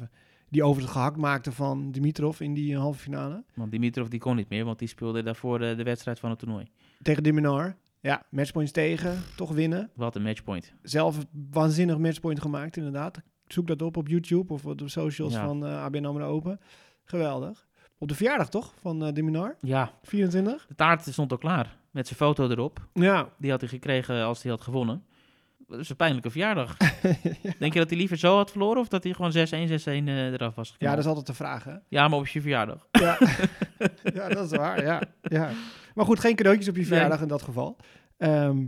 [0.53, 3.45] Die overigens gehakt maakte van Dimitrov in die eh, halve finale.
[3.55, 6.39] Want Dimitrov die kon niet meer, want die speelde daarvoor de, de wedstrijd van het
[6.39, 6.71] toernooi.
[7.03, 7.77] Tegen Diminar.
[8.01, 9.91] Ja, matchpoints tegen, toch winnen.
[9.95, 10.73] Wat een matchpoint.
[10.83, 13.21] Zelf een waanzinnig matchpoint gemaakt, inderdaad.
[13.47, 15.45] Zoek dat op op YouTube of op de socials Ja.
[15.47, 16.61] van eh ABN AMRO Open.
[17.05, 17.67] Geweldig.
[17.99, 19.57] Op de verjaardag toch, van eh Diminar?
[19.61, 20.67] Ja, 24?
[20.69, 21.77] de taart stond al klaar.
[21.91, 22.89] Met zijn foto erop.
[22.93, 23.29] Ja.
[23.39, 25.05] Die had hij gekregen als hij had gewonnen.
[25.67, 26.77] Dat is een pijnlijke verjaardag.
[27.59, 29.45] Denk je dat hij liever zo had verloren of dat hij gewoon 6-1, 6-1
[29.85, 30.95] eh, eraf was ja, gekomen?
[30.95, 31.75] dat is altijd de vraag, hè?
[31.89, 32.87] ja, maar op je verjaardag.
[33.01, 33.19] Ja,
[34.15, 34.83] ja dat is waar.
[34.85, 35.51] Ja, ja.
[35.95, 37.77] Maar goed, geen cadeautjes op je verjaardag in dat geval.
[38.17, 38.65] Ehm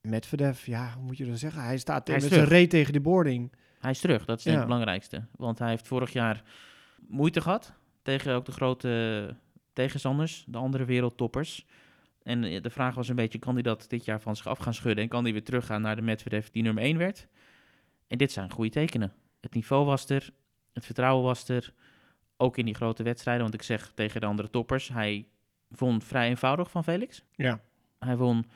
[0.00, 1.62] Medvedev, ja, hoe moet je dat zeggen?
[1.62, 3.52] Hij staat Hij met zijn reet tegen de boarding.
[3.78, 4.52] Hij is terug, dat is Ja.
[4.52, 5.26] het belangrijkste.
[5.36, 6.42] Want hij heeft vorig jaar
[7.08, 7.72] moeite gehad
[8.02, 9.36] tegen ook de grote
[9.72, 11.66] tegenstanders, de andere wereldtoppers.
[12.28, 14.58] En eh, de vraag was een beetje, kan hij dat dit jaar van zich af
[14.58, 15.04] gaan schudden?
[15.04, 17.28] En kan hij weer teruggaan naar de Medvedev die nummer 1 werd?
[18.06, 19.12] En dit zijn goede tekenen.
[19.40, 20.30] Het niveau was er,
[20.72, 21.72] het vertrouwen was er.
[22.36, 25.26] Ook in die grote wedstrijden, want ik zeg tegen de andere toppers, hij
[25.68, 27.24] won vrij eenvoudig van Felix.
[27.32, 27.60] Ja.
[27.98, 28.46] Hij won,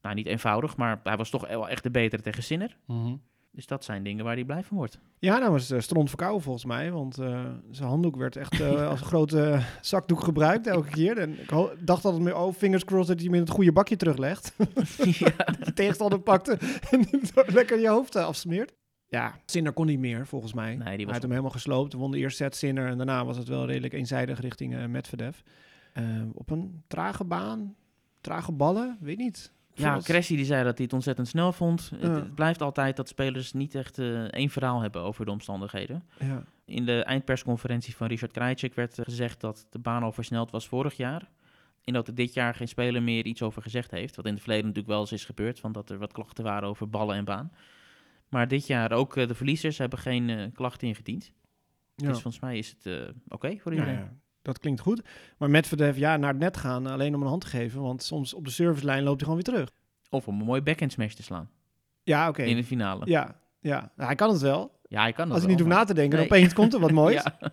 [0.00, 2.76] nou niet eenvoudig, maar hij was toch wel echt de betere tegen Sinner.
[2.86, 3.16] Mhm.
[3.52, 4.98] Dus dat zijn dingen waar hij blij van wordt.
[5.18, 8.88] Ja, nou was uh, stront verkouden volgens mij, want eh, zijn handdoek werd echt eh,
[8.90, 11.18] als een grote zakdoek gebruikt elke keer.
[11.18, 13.96] En ik dacht altijd meer, oh, fingers crossed dat hij hem in het goede bakje
[13.96, 14.54] teruglegt.
[15.18, 15.34] ja,
[15.64, 16.58] de tegenstander pakte
[16.90, 17.06] en
[17.46, 18.72] lekker je hoofd eh, afsmeert.
[19.12, 20.76] Ja, Sinner kon niet meer, volgens mij.
[20.76, 21.92] Nee, die Hij had hem helemaal gesloopt.
[21.92, 25.38] Won de eerste set Sinner en daarna was het wel redelijk eenzijdig richting eh, Medvedev.
[25.92, 27.74] Eh, op een trage baan,
[28.20, 29.52] trage ballen, weet niet.
[29.74, 31.90] Ja, Cressy die zei dat hij het ontzettend snel vond.
[31.90, 32.08] Het- Ja.
[32.14, 36.04] Het, blijft altijd dat spelers niet echt eh, één verhaal hebben over de omstandigheden.
[36.18, 36.42] Ja.
[36.64, 40.68] In de eindpersconferentie van Richard Krajicek werd eh, gezegd dat de baan al versneld was
[40.68, 41.28] vorig jaar.
[41.84, 44.16] En dat er dit jaar geen speler meer iets over gezegd heeft.
[44.16, 46.68] Wat in het verleden natuurlijk wel eens is gebeurd, van dat er wat klachten waren
[46.68, 47.52] over ballen en baan.
[48.28, 51.32] Maar dit jaar ook eh, de verliezers hebben geen eh, klachten ingediend.
[51.94, 52.08] Ja.
[52.08, 54.20] Dus volgens mij is het eh, oké voor Ja, iedereen.
[54.42, 55.02] Dat klinkt goed.
[55.38, 57.80] Maar Medvedev, ja, naar het net gaan, alleen om een hand te geven.
[57.82, 59.70] Want soms op de servicelijn loopt hij gewoon weer terug.
[60.10, 61.50] Of om een mooie backhand smash te slaan
[62.02, 62.42] Ja, oké.
[62.42, 63.02] in de finale.
[63.06, 64.80] Ja, ja, hij kan het wel.
[64.88, 66.26] Ja, hij kan dat Als hij niet wel, hoeft maar- na te denken, Nee.
[66.26, 67.14] opeens komt er wat moois.
[67.22, 67.38] Ja.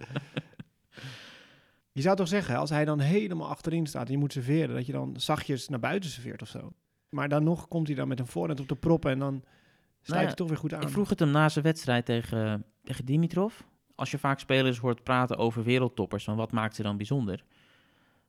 [1.91, 4.85] Je zou toch zeggen, als hij dan helemaal achterin staat en je moet serveren, dat
[4.85, 6.73] je dan zachtjes naar buiten serveert of zo.
[7.09, 9.45] Maar dan nog komt hij dan met een voorhand op de proppen en dan sluit
[10.07, 10.81] Nou ja, hij toch weer goed aan.
[10.81, 13.53] Ik vroeg het hem na zijn wedstrijd tegen, tegen Dimitrov.
[13.99, 17.43] Als je vaak spelers hoort praten over wereldtoppers, van wat maakt ze dan bijzonder?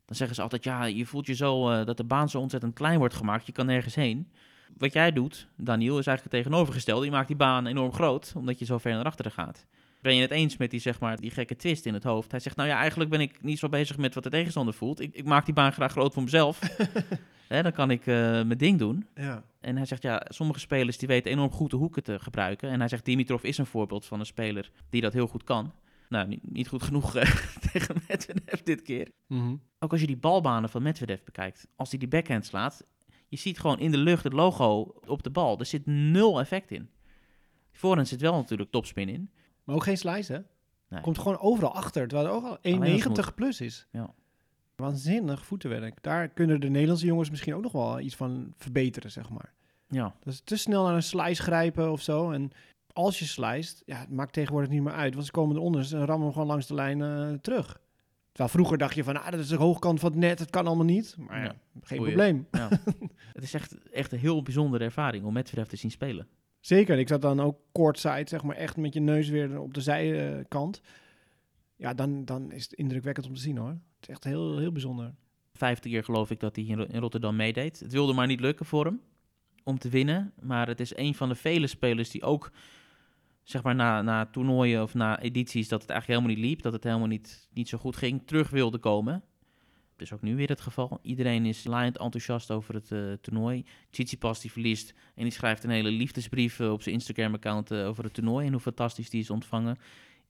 [0.05, 2.75] Dan zeggen ze altijd, ja, je voelt je zo eh, dat de baan zo ontzettend
[2.75, 3.47] klein wordt gemaakt.
[3.47, 4.29] Je kan nergens heen.
[4.79, 7.05] Wat jij doet, Daniel, is eigenlijk het tegenovergestelde.
[7.05, 9.67] Je maakt die baan enorm groot, omdat je zo ver naar achteren gaat.
[10.01, 12.31] Ben je het eens met die, zeg maar, die gekke twist in het hoofd?
[12.31, 15.01] Hij zegt, nou ja, eigenlijk ben ik niet zo bezig met wat de tegenstander voelt.
[15.01, 16.59] Ik, ik maak die baan graag groot voor mezelf.
[17.51, 19.07] Hè, dan kan ik eh, mijn ding doen.
[19.15, 22.71] Ja, En hij zegt, ja, sommige spelers die weten enorm goed de hoeken te gebruiken.
[22.71, 25.73] En hij zegt, Dimitrov is een voorbeeld van een speler die dat heel goed kan.
[26.09, 29.11] Nou, niet, niet goed genoeg eh, tegen Medvedev dit keer.
[29.27, 29.57] Mhm.
[29.79, 31.69] Ook als je die balbanen van Medvedev bekijkt.
[31.77, 32.85] Als hij die backhand slaat,
[33.29, 35.59] je ziet gewoon in de lucht het logo op de bal.
[35.59, 36.91] Er zit nul effect in.
[37.73, 39.31] Voorhand zit wel natuurlijk topspin in.
[39.65, 40.39] maar ook geen slice, hè?
[40.89, 41.01] Nee.
[41.01, 43.87] Komt gewoon overal achter, terwijl er ook al Alleen 1,90 plus is.
[43.93, 44.15] Ja.
[44.81, 46.03] Waanzinnig voetenwerk.
[46.03, 49.53] Daar kunnen de Nederlandse jongens misschien ook nog wel iets van verbeteren, zeg maar.
[49.89, 52.31] Ja, Dat is te snel naar een slice grijpen of zo.
[52.31, 52.51] En
[52.93, 55.15] als je sliced, ja, het maakt tegenwoordig niet meer uit.
[55.15, 57.81] Want ze komen eronder en rammen hem gewoon langs de lijn eh, terug.
[58.29, 60.67] Terwijl vroeger dacht je van, ah, dat is de hoogkant van het net, het kan
[60.67, 61.17] allemaal niet.
[61.19, 62.47] Maar ja, geen probleem.
[62.51, 62.69] ja.
[63.35, 66.27] het is echt, echt een heel bijzondere ervaring om Medvedev te zien spelen.
[66.61, 69.81] Zeker, ik zat dan ook courtside, zeg maar, echt met je neus weer op de
[69.81, 70.81] zijkant.
[71.81, 73.69] Ja, dan, dan is het indrukwekkend om te zien hoor.
[73.69, 75.15] Het is echt heel, heel bijzonder.
[75.53, 77.81] Vijfde keer geloof ik dat hij in Ro- in Rotterdam meedeed.
[77.81, 79.01] Het wilde maar niet lukken voor hem
[79.65, 80.33] om te winnen.
[80.41, 82.51] Maar het is een van de vele spelers die ook,
[83.43, 86.73] zeg maar, na, na toernooien of na edities dat het eigenlijk helemaal niet liep, dat
[86.73, 89.23] het helemaal niet, niet zo goed ging, terug wilde komen.
[89.97, 90.99] Dat is ook nu weer het geval.
[91.03, 93.65] Iedereen is laaiend enthousiast over het eh, toernooi.
[93.91, 98.05] Tsitsipas die verliest en die schrijft een hele liefdesbrief eh, op zijn Instagram-account eh, over
[98.05, 99.79] het toernooi en hoe fantastisch die is ontvangen.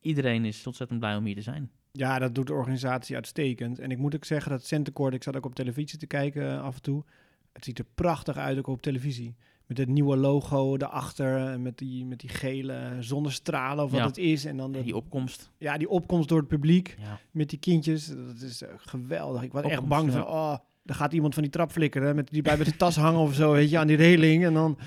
[0.00, 1.70] Iedereen is ontzettend blij om hier te zijn.
[1.92, 3.78] Ja, dat doet de organisatie uitstekend.
[3.78, 6.62] En ik moet ook zeggen dat Centercourt, ik zat ook op televisie te kijken eh,
[6.62, 7.04] af en toe.
[7.52, 9.34] Het ziet er prachtig uit ook op televisie.
[9.66, 14.06] Met het nieuwe logo erachter en met die, met die gele zonnestralen of wat Ja.
[14.06, 14.44] het is.
[14.44, 15.50] En dan de, die opkomst.
[15.58, 17.18] ja, die opkomst door het publiek Ja.
[17.30, 18.06] met die kindjes.
[18.06, 19.42] Dat is eh, geweldig.
[19.42, 20.12] Ik was echt bang ja.
[20.12, 22.14] van, oh, er gaat iemand van die trap flikkeren.
[22.16, 24.44] Met, die bij met de tas hangen of zo, weet je, aan die reling.
[24.44, 24.78] En dan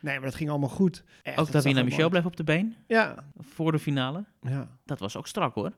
[0.00, 1.04] Nee, maar dat ging allemaal goed.
[1.22, 2.76] Echt, Ook dat Davina Michel bleef op de been.
[2.86, 4.24] Ja, voor de finale.
[4.40, 4.68] ja.
[4.84, 5.72] Dat was ook strak hoor.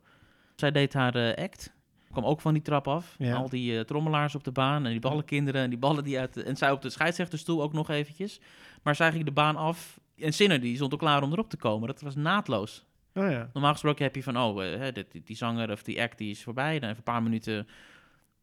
[0.57, 1.73] Zij deed haar eh, act.
[2.11, 3.15] Kwam ook van die trap af.
[3.19, 3.35] Ja.
[3.35, 6.35] Al die eh, trommelaars op de baan en die ballenkinderen en die ballen die uit...
[6.35, 8.41] de- en zij op de scheidsrechterstoel ook nog eventjes.
[8.83, 11.57] Maar zij ging de baan af en Sinner die stond al klaar om erop te
[11.57, 11.89] komen.
[11.89, 12.85] Dat was naadloos.
[13.15, 13.51] Oh ja.
[13.53, 16.43] Normaal gesproken heb je van, oh, eh, die, die zanger of die act die is
[16.43, 16.73] voorbij.
[16.79, 17.67] Dan even een paar minuten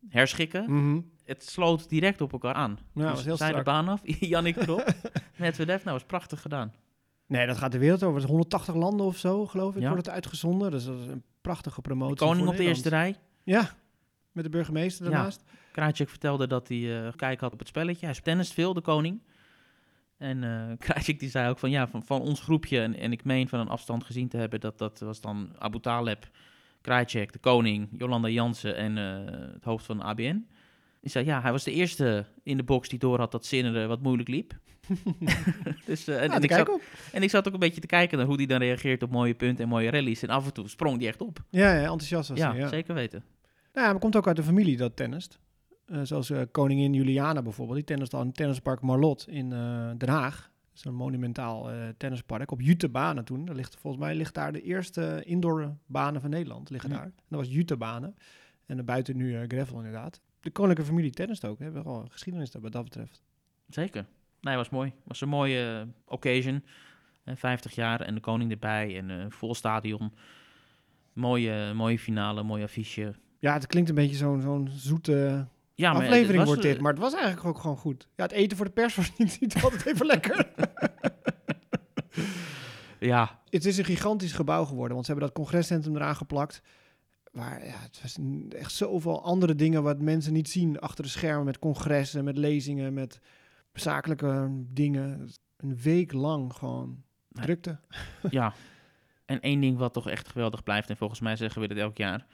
[0.09, 0.63] herschikken.
[0.73, 1.01] Mhm.
[1.27, 2.79] Het sloot direct op elkaar aan.
[2.93, 4.93] Ja, dus heel zij de baan af, Jannik erop.
[5.37, 6.73] Medvedev, nou, was prachtig gedaan.
[7.25, 8.13] Nee, dat gaat de wereld over.
[8.13, 9.87] Het is 180 landen of zo, geloof ik, Ja.
[9.89, 10.71] wordt het uitgezonden.
[10.71, 12.15] Dus dat is een prachtige promotie.
[12.15, 13.15] De koning op de eerste rij.
[13.43, 13.69] Ja,
[14.31, 15.11] met de burgemeester Ja.
[15.11, 15.43] daarnaast.
[15.71, 18.05] Krajcek vertelde dat hij eh kijk had op het spelletje.
[18.05, 19.21] Hij tennist veel, de koning.
[20.17, 20.39] En
[20.79, 23.59] Krajcek die zei ook van ja, van, van ons groepje, en, en ik meen van
[23.59, 26.29] een afstand gezien te hebben, dat dat was dan Abu Taleb,
[26.81, 30.47] Krajcek, de koning, Jolanda Jansen en eh, het hoofd van ABN.
[31.07, 33.81] Die zei ja, hij was de eerste in de box die door had dat Sinner
[33.81, 34.53] eh, wat moeilijk liep.
[35.85, 36.81] dus, eh, en, Ja, en ik zat, op.
[37.11, 39.33] en ik zat ook een beetje te kijken naar hoe hij dan reageert op mooie
[39.35, 40.23] punten en mooie rallies.
[40.23, 41.43] En af en toe sprong hij echt op.
[41.49, 42.67] Ja, ja, enthousiast was Ja, hij, ja.
[42.67, 43.23] zeker weten.
[43.73, 45.39] Nou ja, maar komt ook uit de familie dat tennist.
[45.85, 47.77] Eh, zoals koningin Juliana bijvoorbeeld.
[47.77, 49.49] Die tennist al in tennispark Marlot in
[49.97, 50.51] Den Haag.
[50.81, 52.51] Een monumentaal tennispark.
[52.51, 53.45] Op Jutebanen toen.
[53.45, 56.69] Daar ligt, volgens mij ligt daar de eerste indoor banen van Nederland.
[56.69, 56.95] Liggen Hm.
[56.95, 57.05] daar.
[57.05, 58.15] En dat was Jutebanen.
[58.65, 60.21] En buiten nu gravel inderdaad.
[60.47, 61.57] De koninklijke familie tennist ook.
[61.57, 63.23] We hebben een geschiedenis daar wat dat betreft.
[63.69, 64.05] Zeker.
[64.41, 64.93] Nee, was mooi.
[65.03, 66.63] was een mooie eh, occasion.
[67.23, 70.13] Eh, 50 jaar en de koning erbij en een vol stadion.
[71.13, 73.13] Mooie, mooie finale, mooi affiche.
[73.39, 76.75] Ja, het klinkt een beetje zo'n zo'n zoete Ja, maar aflevering wordt dit.
[76.75, 78.07] eh, Maar het was eigenlijk ook gewoon goed.
[78.15, 80.45] Ja, het eten voor de pers was niet, niet altijd even lekker.
[82.99, 86.61] Ja, Het is een gigantisch gebouw geworden, want ze hebben dat congrescentrum eraan geplakt.
[87.31, 88.17] Waar ja, het was
[88.49, 91.45] echt zoveel andere dingen wat mensen niet zien achter de schermen.
[91.45, 93.19] Met congressen, met lezingen, met
[93.73, 95.29] zakelijke dingen.
[95.57, 97.45] Een week lang gewoon Nee.
[97.45, 97.79] drukte.
[98.29, 98.53] ja.
[99.25, 101.97] En één ding wat toch echt geweldig blijft, en volgens mij zeggen we dit elk
[101.97, 102.25] jaar.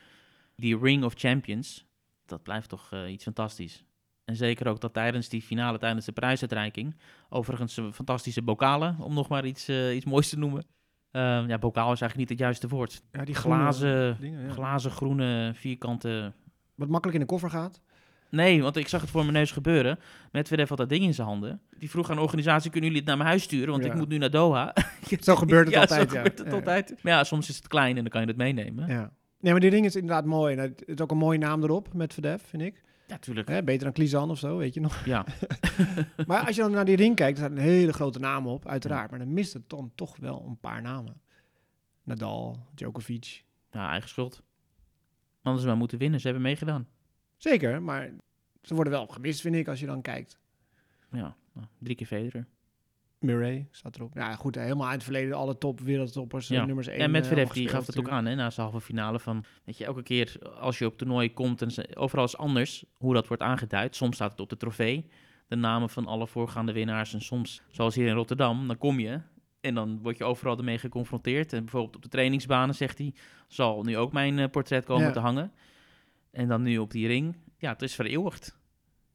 [0.56, 1.86] Die Ring of Champions,
[2.26, 3.84] dat blijft toch eh, iets fantastisch.
[4.26, 6.96] En zeker ook dat tijdens die finale, tijdens de prijsuitreiking.
[7.30, 10.66] Overigens eh, fantastische bokalen, om nog maar iets, eh, iets moois te noemen.
[11.13, 13.02] Eh, ja, bokaal is eigenlijk niet het juiste woord.
[13.12, 14.49] Ja, die groene Glazen, dingen, ja.
[14.52, 16.32] glazen, groene, vierkante
[16.76, 17.82] Wat makkelijk in de koffer gaat.
[18.30, 19.99] Nee, want ik zag het voor mijn neus gebeuren.
[20.32, 21.62] Medvedev had dat ding in zijn handen.
[21.78, 23.69] Die vroeg aan de organisatie, kunnen jullie het naar mijn huis sturen?
[23.71, 23.91] Want Ja.
[23.91, 24.73] ik moet nu naar Doha.
[25.21, 26.21] Zo gebeurt het ja, altijd, zo ja.
[26.21, 26.54] gebeurt het Ja.
[26.54, 26.95] altijd.
[27.04, 28.88] Maar ja, soms is het klein en dan kan je het meenemen.
[28.88, 29.12] Ja.
[29.39, 30.56] Nee, maar die ring is inderdaad mooi.
[30.56, 32.84] En het is ook een mooie naam erop, met Verdef, vind ik.
[33.20, 33.48] Tuurlijk.
[33.48, 35.06] Hè, beter dan Klizan of zo, weet je nog.
[35.06, 35.26] Ja,
[36.28, 39.10] Maar als je dan naar die ring kijkt, er staan hele grote namen op, uiteraard.
[39.10, 41.22] Maar dan mist het dan toch wel een paar namen.
[42.04, 43.44] Nadal, Djokovic.
[43.72, 44.44] ja, eigen schuld.
[45.42, 46.20] Anders maar moeten winnen.
[46.20, 46.88] Ze hebben meegedaan.
[47.38, 48.12] Zeker, maar
[48.62, 50.39] ze worden wel gemist, vind ik, als je dan kijkt.
[51.12, 52.48] Ja, nou, drie keer Federer.
[53.24, 54.14] Murray staat erop.
[54.14, 56.60] Ja, goed, helemaal uit het verleden, alle top wereldtoppers, Ja.
[56.62, 56.98] eh, nummers 1.
[57.00, 59.20] En Medvedev die gaf het ook aan hè, na zijn halve finale.
[59.20, 62.86] Van, weet je, elke keer als je op toernooi komt, en ze- overal is anders
[62.98, 63.96] hoe dat wordt aangeduid.
[63.96, 65.06] Soms staat het op de trofee,
[65.48, 67.14] de namen van alle voorgaande winnaars.
[67.14, 69.20] En soms, zoals hier in Rotterdam, dan kom je
[69.62, 71.54] en dan word je overal ermee geconfronteerd.
[71.54, 73.14] En bijvoorbeeld op de trainingsbanen, zegt hij,
[73.48, 75.12] zal nu ook mijn eh, portret komen Ja.
[75.12, 75.52] te hangen.
[76.32, 77.36] En dan nu op die ring.
[77.58, 78.58] Ja, het is vereeuwigd.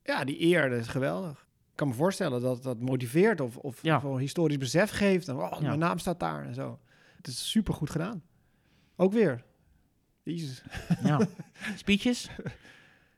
[0.05, 1.47] Ja, die eer, dat is geweldig.
[1.79, 4.01] Kan me voorstellen dat dat motiveert of, of, Ja.
[4.05, 5.29] of historisch besef geeft.
[5.29, 5.67] En, oh, Ja.
[5.67, 6.79] mijn naam staat daar en zo.
[7.17, 8.23] Het is super goed gedaan.
[8.97, 9.45] Ook weer.
[10.23, 10.63] Jezus.
[11.05, 11.21] Ja.
[11.77, 12.31] Speeches?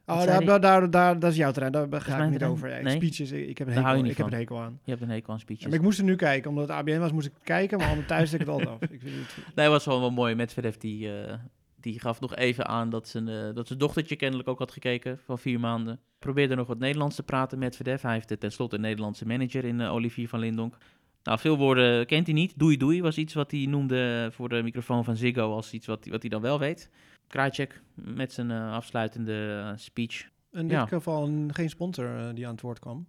[0.06, 1.72] Oh, daar, daar, daar, daar, dat is jouw terrein.
[1.72, 2.52] Daar ga ik niet terrein.
[2.52, 2.82] over.
[2.82, 2.96] Nee?
[2.96, 4.80] Speeches, ik ik heb een hekel, ik heb een hekel aan.
[4.84, 5.62] Je hebt een hekel aan speeches.
[5.62, 6.50] Ja, maar ik moest er nu kijken.
[6.50, 7.78] Omdat het ABN was, moest ik kijken.
[7.78, 8.88] Maar anders thuis zet ik het altijd af.
[8.90, 10.34] Ik vind het, Nee, was wel wel mooi.
[10.34, 11.34] Medvedev die, eh,
[11.80, 15.18] die gaf nog even aan dat zijn, eh, dat zijn dochtertje kennelijk ook had gekeken
[15.18, 16.00] van vier maanden.
[16.18, 18.02] Probeerde nog wat Nederlands te praten met Medvedev.
[18.02, 20.76] Hij heeft tenslotte een Nederlandse manager in eh, Olivier van Lindonk.
[21.22, 22.58] Nou, veel woorden kent hij niet.
[22.58, 26.06] Doei doei was iets wat hij noemde voor de microfoon van Ziggo als iets wat,
[26.06, 26.90] wat hij dan wel weet.
[27.26, 30.28] Krajcek met zijn eh, afsluitende speech.
[30.52, 30.86] in dit Ja.
[30.86, 33.06] geval een, geen sponsor die aan het woord kwam.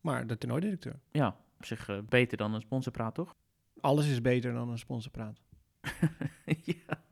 [0.00, 1.00] Maar de toernooidirecteur.
[1.12, 3.34] Ja, op zich beter dan een sponsorpraat, toch?
[3.80, 5.40] Alles is beter dan een sponsorpraat.
[6.70, 7.02] ja.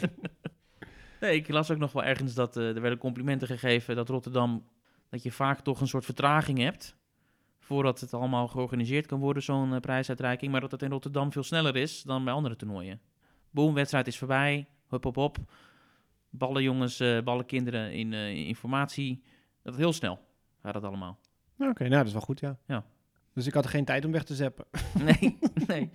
[1.20, 4.68] nee, ik las ook nog wel ergens dat eh, er werden complimenten gegeven dat Rotterdam,
[5.10, 6.96] dat je vaak toch een soort vertraging hebt
[7.58, 11.42] voordat het allemaal georganiseerd kan worden, zo'n eh, prijsuitreiking, maar dat het in Rotterdam veel
[11.42, 13.00] sneller is dan bij andere toernooien.
[13.50, 15.38] Boom, wedstrijd is voorbij, hop hop hop,
[16.30, 19.22] ballen jongens, eh, ballen kinderen in informatie,
[19.62, 20.18] dat heel snel
[20.62, 21.18] gaat het allemaal.
[21.58, 22.58] Oké, nou dat is wel goed, ja.
[22.66, 22.84] Ja.
[23.34, 24.64] Dus ik had geen tijd om weg te zeppen.
[24.94, 25.90] Nee, nee.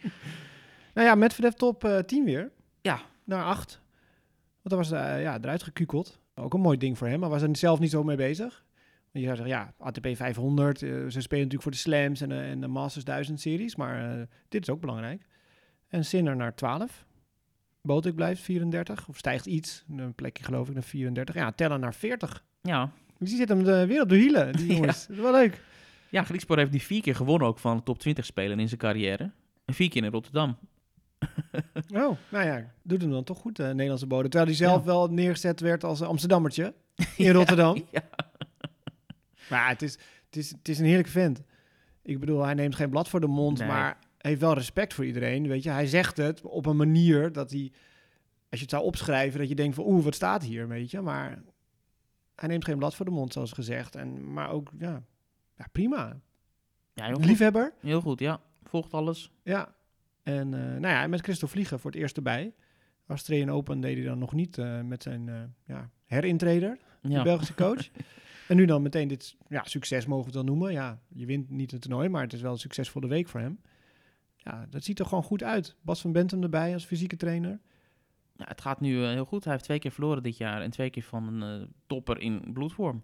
[0.93, 2.51] Nou ja, Medvedev top eh 10 weer.
[2.81, 3.01] Ja.
[3.23, 3.81] Naar 8.
[4.61, 6.19] Want dat was eh, ja, eruit gekukeld.
[6.35, 8.63] Ook een mooi ding voor hem, maar was er zelf niet zo mee bezig.
[9.11, 12.29] En je zou zeggen, ja, ATP 500, eh, ze spelen natuurlijk voor de Slams en,
[12.29, 15.25] de- en de Masters 1000 series, maar eh, dit is ook belangrijk.
[15.87, 17.05] En Sinner naar 12.
[17.81, 21.35] Botik blijft 34, of stijgt iets, een plekje geloof ik naar 34.
[21.35, 22.43] Ja, Tellen naar 40.
[22.61, 24.73] Ja, Dus die zit hem de weer op de hielen, die Ja.
[24.73, 25.07] jongens.
[25.07, 25.61] Dat is wel leuk.
[26.09, 28.79] ja Griekspoor heeft die vier keer gewonnen ook van de top 20 spelen in zijn
[28.79, 29.31] carrière.
[29.65, 30.57] En vier keer in Rotterdam.
[31.93, 34.29] Oh, nou ja, doet hem dan toch goed, de Nederlandse bodem.
[34.29, 34.85] Terwijl hij zelf Ja.
[34.85, 36.73] wel neergezet werd als Amsterdammertje
[37.17, 37.85] in Rotterdam.
[37.91, 38.01] Ja,
[39.49, 39.91] Maar het is,
[40.25, 41.41] het, is, het is een heerlijke vent.
[42.01, 43.67] Ik bedoel, hij neemt geen blad voor de mond, Nee.
[43.67, 45.47] maar heeft wel respect voor iedereen.
[45.47, 47.71] Weet je, hij zegt het op een manier dat hij,
[48.49, 51.01] als je het zou opschrijven, dat je denkt van oeh, wat staat hier, weet je.
[51.01, 51.41] Maar
[52.35, 53.95] hij neemt geen blad voor de mond, zoals gezegd.
[53.95, 55.03] En, maar ook, ja,
[55.57, 56.19] ja prima.
[56.93, 57.19] ja heel.
[57.19, 58.39] Liefhebber, heel goed, ja.
[58.63, 59.31] Volgt alles.
[59.43, 59.73] ja.
[60.23, 62.53] En eh, nou ja, met Christophe Vliegen voor het eerst erbij.
[63.07, 67.23] Australian Open deed hij dan nog niet eh, met zijn eh, ja, herintreder, de.
[67.23, 67.89] Belgische coach.
[68.47, 70.71] en nu dan meteen dit ja, succes mogen we het dan noemen.
[70.71, 73.59] Ja, je wint niet het toernooi, maar het is wel een succesvolle week voor hem.
[74.35, 75.75] Ja, dat ziet er gewoon goed uit.
[75.81, 77.61] Bas van Bentum erbij als fysieke trainer.
[78.35, 79.43] Ja, het gaat nu heel goed.
[79.43, 83.03] Hij heeft twee keer verloren dit jaar en twee keer van een topper in bloedvorm.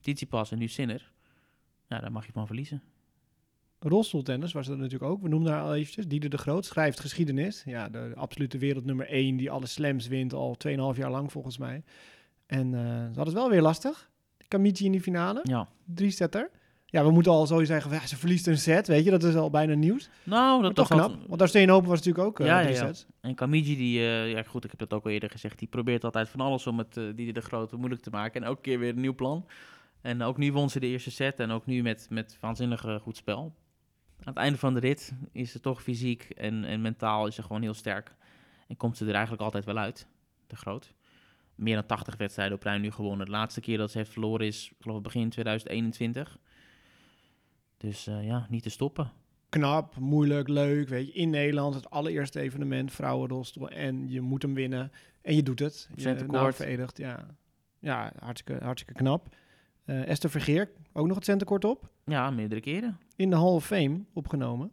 [0.00, 1.12] Tsitsipas en nu Sinner.
[1.86, 2.82] Ja, daar mag je van verliezen.
[3.80, 5.22] Rolstoeltennis was dat natuurlijk ook.
[5.22, 6.06] We noemden haar al eventjes.
[6.06, 7.62] Dieder de Groot schrijft geschiedenis.
[7.66, 11.82] Ja, de absolute wereldnummer 1 die alle slams wint al 2,5 jaar lang volgens mij.
[12.46, 12.80] En eh,
[13.12, 14.10] ze had het wel weer lastig.
[14.48, 15.40] Kamichi in die finale.
[15.42, 15.68] Ja.
[15.84, 16.50] Drie setter.
[16.90, 19.10] Ja, we moeten al zo zeggen, ja, ze verliest een set, weet je.
[19.10, 20.10] Dat is al bijna nieuws.
[20.22, 21.16] Nou, dat toch knap.
[21.26, 22.86] Want Australian Open was natuurlijk ook eh, Ja, ja, drie ja.
[22.86, 23.06] sets.
[23.20, 26.04] En Kamiji, die, eh, ja goed, ik heb dat ook al eerder gezegd, die probeert
[26.04, 28.40] altijd van alles om het eh, die de Grote moeilijk te maken.
[28.40, 29.46] En elke keer weer een nieuw plan.
[30.00, 33.16] En ook nu won ze de eerste set en ook nu met, met waanzinnig goed
[33.16, 33.54] spel.
[34.18, 37.42] Aan het einde van de rit is ze toch fysiek en, en mentaal is ze
[37.42, 38.14] gewoon heel sterk.
[38.66, 40.06] En komt ze er eigenlijk altijd wel uit,
[40.46, 40.94] de Groot.
[41.54, 43.26] Meer dan 80 wedstrijden op rij nu gewonnen.
[43.26, 46.38] De laatste keer dat ze heeft verloren is, ik geloof ik, begin 2021.
[47.76, 49.12] Dus eh, ja, niet te stoppen.
[49.48, 50.88] knap, moeilijk, leuk.
[50.88, 53.68] Weet je, in Nederland het allereerste evenement, vrouwenrolstoel.
[53.68, 54.92] En je moet hem winnen.
[55.22, 55.88] En je doet het.
[55.94, 57.26] Je naam verenigd, ja.
[57.78, 59.34] Ja, hartstikke, hartstikke knap.
[59.88, 61.90] Eh, Esther Vergeer, ook nog het centenkort op.
[62.04, 62.98] Ja, meerdere keren.
[63.16, 64.70] In de Hall of Fame opgenomen.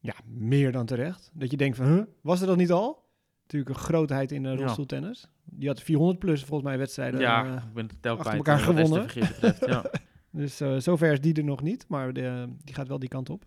[0.00, 1.30] Ja, meer dan terecht.
[1.34, 3.04] Dat je denkt van, huh, was er dat niet al?
[3.42, 4.56] Natuurlijk een grootheid in de Ja.
[4.56, 5.28] rolstoeltennis.
[5.44, 7.20] Die had 400 plus volgens mij wedstrijden.
[7.20, 9.04] ja, eh, ik ben het achter elkaar eh, gewonnen.
[9.04, 9.90] Esther Vergeer betreft, ja.
[10.40, 11.84] dus eh, zover is die er nog niet.
[11.88, 13.44] Maar de, die gaat wel die kant op.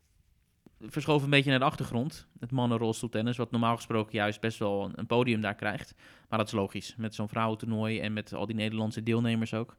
[0.79, 2.27] verschoven een beetje naar de achtergrond.
[2.39, 5.93] Het mannenrolstoeltennis, wat normaal gesproken juist best wel een, een podium daar krijgt.
[6.29, 9.77] Maar dat is logisch, met zo'n vrouwentoernooi en met al die Nederlandse deelnemers ook.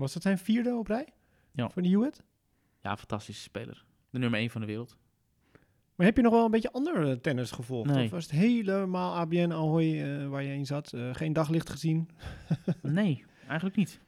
[0.00, 1.08] Was dat zijn vierde op rij?
[1.52, 1.68] Ja.
[1.70, 2.22] Voor de Hewitt?
[2.82, 3.84] Ja, fantastische speler.
[4.10, 4.96] De nummer 1 van de wereld.
[5.94, 7.90] Maar heb je nog wel een beetje andere tennis gevolgd?
[7.90, 8.04] Nee.
[8.04, 10.92] Of was het helemaal ABN Ahoy eh, waar je in zat?
[10.92, 12.08] Eh, geen daglicht gezien?
[12.82, 14.00] Nee, eigenlijk niet.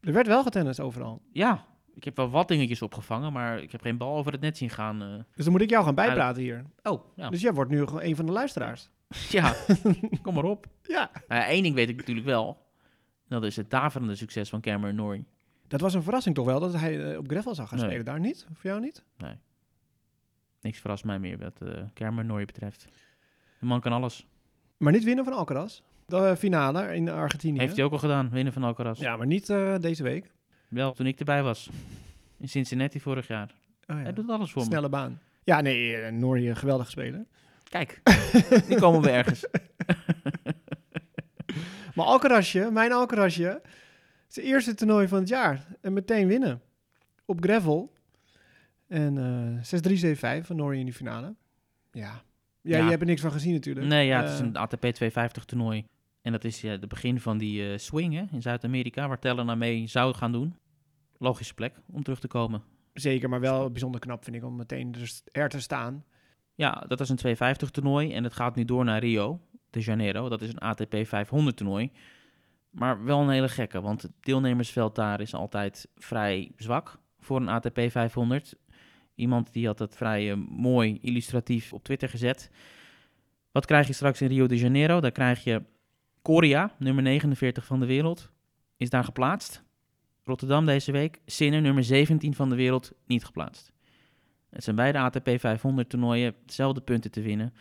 [0.00, 1.22] Er werd wel getennist overal.
[1.32, 1.64] Ja,
[1.94, 4.70] ik heb wel wat dingetjes opgevangen, maar ik heb geen bal over het net zien
[4.70, 5.02] gaan.
[5.02, 5.08] eh.
[5.34, 6.64] Dus dan moet ik jou gaan bijpraten hier.
[6.82, 7.30] Oh, ja.
[7.30, 8.90] Dus jij wordt nu gewoon een van de luisteraars.
[9.30, 9.54] ja,
[10.22, 10.66] kom maar op.
[10.82, 11.10] Ja.
[11.28, 12.62] Nou ja, één ding weet ik natuurlijk wel.
[13.28, 15.24] Dat is het daverende succes van Cameron Norrie.
[15.74, 17.86] Dat was een verrassing toch wel, dat hij eh, op gravel zou gaan Nee.
[17.86, 18.04] spelen.
[18.04, 18.46] Daar niet?
[18.52, 19.04] Voor jou niet?
[20.60, 22.86] Niks verrast mij meer wat eh Cameron Norrie betreft.
[23.58, 24.26] De man kan alles.
[24.76, 25.80] Maar niet winnen van Alcaraz.
[26.06, 27.58] De eh, finale in Argentinië.
[27.58, 29.00] Heeft hij ook al gedaan, winnen van Alcaraz.
[29.00, 29.46] Ja, maar niet
[29.80, 30.32] deze week.
[30.68, 31.70] Wel, toen ik erbij was.
[32.36, 33.50] In Cincinnati vorig jaar.
[33.86, 34.02] Oh, ja.
[34.02, 34.68] Hij doet alles voor me.
[34.68, 35.20] Snelle baan.
[35.44, 37.24] Ja, nee, Norrie, een geweldige speler.
[37.68, 38.00] Kijk,
[38.68, 39.46] nu komen we ergens.
[41.94, 43.62] Maar Alcarazje, mijn Alcarazje,
[44.34, 45.66] zijn eerste toernooi van het jaar.
[45.80, 46.62] En meteen winnen.
[47.24, 47.92] Op gravel.
[48.88, 51.34] En eh 6-3-7-5 van Norrie in die finale.
[51.92, 52.22] Ja.
[52.60, 52.84] Ja, Ja.
[52.84, 53.86] je hebt er niks van gezien natuurlijk.
[53.86, 55.86] Nee, ja, het is Eh, een ATP 250 toernooi.
[56.22, 59.58] En dat is de begin van die eh, swing hè, in Zuid-Amerika, waar Teller naar
[59.58, 60.56] mee zou gaan doen.
[61.18, 62.62] Logische plek om terug te komen.
[62.92, 65.12] Zeker, maar wel bijzonder knap vind ik om meteen er,
[65.42, 66.04] er te staan.
[66.54, 70.28] Ja, dat is een 250 toernooi en het gaat nu door naar Rio de Janeiro.
[70.28, 71.90] Dat is een ATP 500 toernooi.
[72.74, 77.48] Maar wel een hele gekke, want het deelnemersveld daar is altijd vrij zwak voor een
[77.48, 78.54] ATP 500.
[79.14, 82.50] Iemand die had dat vrij eh, mooi illustratief op Twitter gezet.
[83.52, 85.00] Wat krijg je straks in Rio de Janeiro?
[85.00, 85.62] Daar krijg je
[86.22, 88.30] Coria, nummer 49 van de wereld,
[88.76, 89.62] is daar geplaatst.
[90.24, 93.72] Rotterdam deze week, Sinner, nummer 17 van de wereld, niet geplaatst.
[94.50, 97.54] Het zijn beide ATP 500 toernooien, hetzelfde punten te winnen.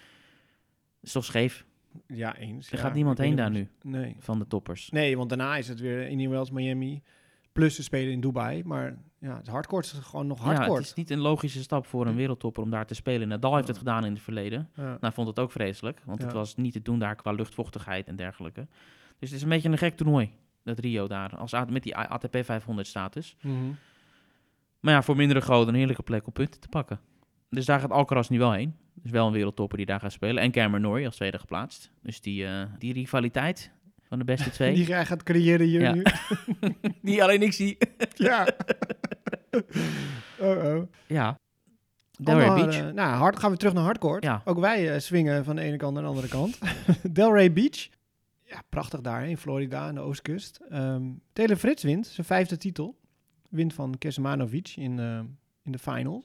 [1.02, 1.66] Dat toch scheef?
[2.08, 2.72] Ja, eens.
[2.72, 3.70] Er ja, gaat niemand heen daar nu.
[3.82, 4.16] Nee.
[4.20, 4.90] van de toppers.
[4.90, 7.02] nee, want daarna is het weer Indian Wells, Miami.
[7.52, 8.64] Plus ze spelen in Dubai.
[8.64, 12.08] Maar ja, het hardcourt is gewoon nog Ja, het is niet een logische stap voor
[12.08, 13.28] een wereldtopper om daar te spelen.
[13.28, 14.70] Nadal heeft het gedaan in het verleden.
[14.76, 14.98] Ja.
[15.00, 18.16] Nou, vond het ook vreselijk, want het was niet te doen daar qua luchtvochtigheid en
[18.16, 18.68] dergelijke.
[19.20, 20.32] Dus het is een beetje een gek toernooi.
[20.64, 23.36] Dat Rio daar, als, met die ATP 500 status.
[23.42, 23.56] Mhm.
[24.80, 27.00] Maar ja, voor mindere goden een heerlijke plek om punten te pakken.
[27.54, 28.76] Dus daar gaat Alcaraz nu wel heen.
[28.94, 30.44] Dus wel een wereldtopper die daar gaat spelen.
[30.44, 31.92] En Cameron Norrie als tweede geplaatst.
[32.02, 33.72] Dus die, eh, die rivaliteit
[34.04, 35.94] van de beste twee, Die jij gaat creëren hier Ja.
[35.94, 36.04] nu.
[37.02, 37.78] die alleen ik zie.
[38.16, 38.48] ja.
[40.40, 40.84] oh, oh.
[41.08, 41.40] Ja.
[42.20, 42.78] Delray Beach.
[42.78, 44.24] eh, nou, hard, gaan we terug naar hardcourt.
[44.24, 44.42] Ja.
[44.46, 46.60] Ook wij eh, swingen van de ene kant naar de andere kant.
[47.12, 47.90] Delray Beach.
[48.44, 50.60] Ja, prachtig daar in Florida, aan de oostkust.
[50.70, 52.96] Ehm Taylor Frits wint zijn vijfde titel.
[53.50, 55.00] Wint van Kesmanovic in,
[55.64, 56.24] in de final.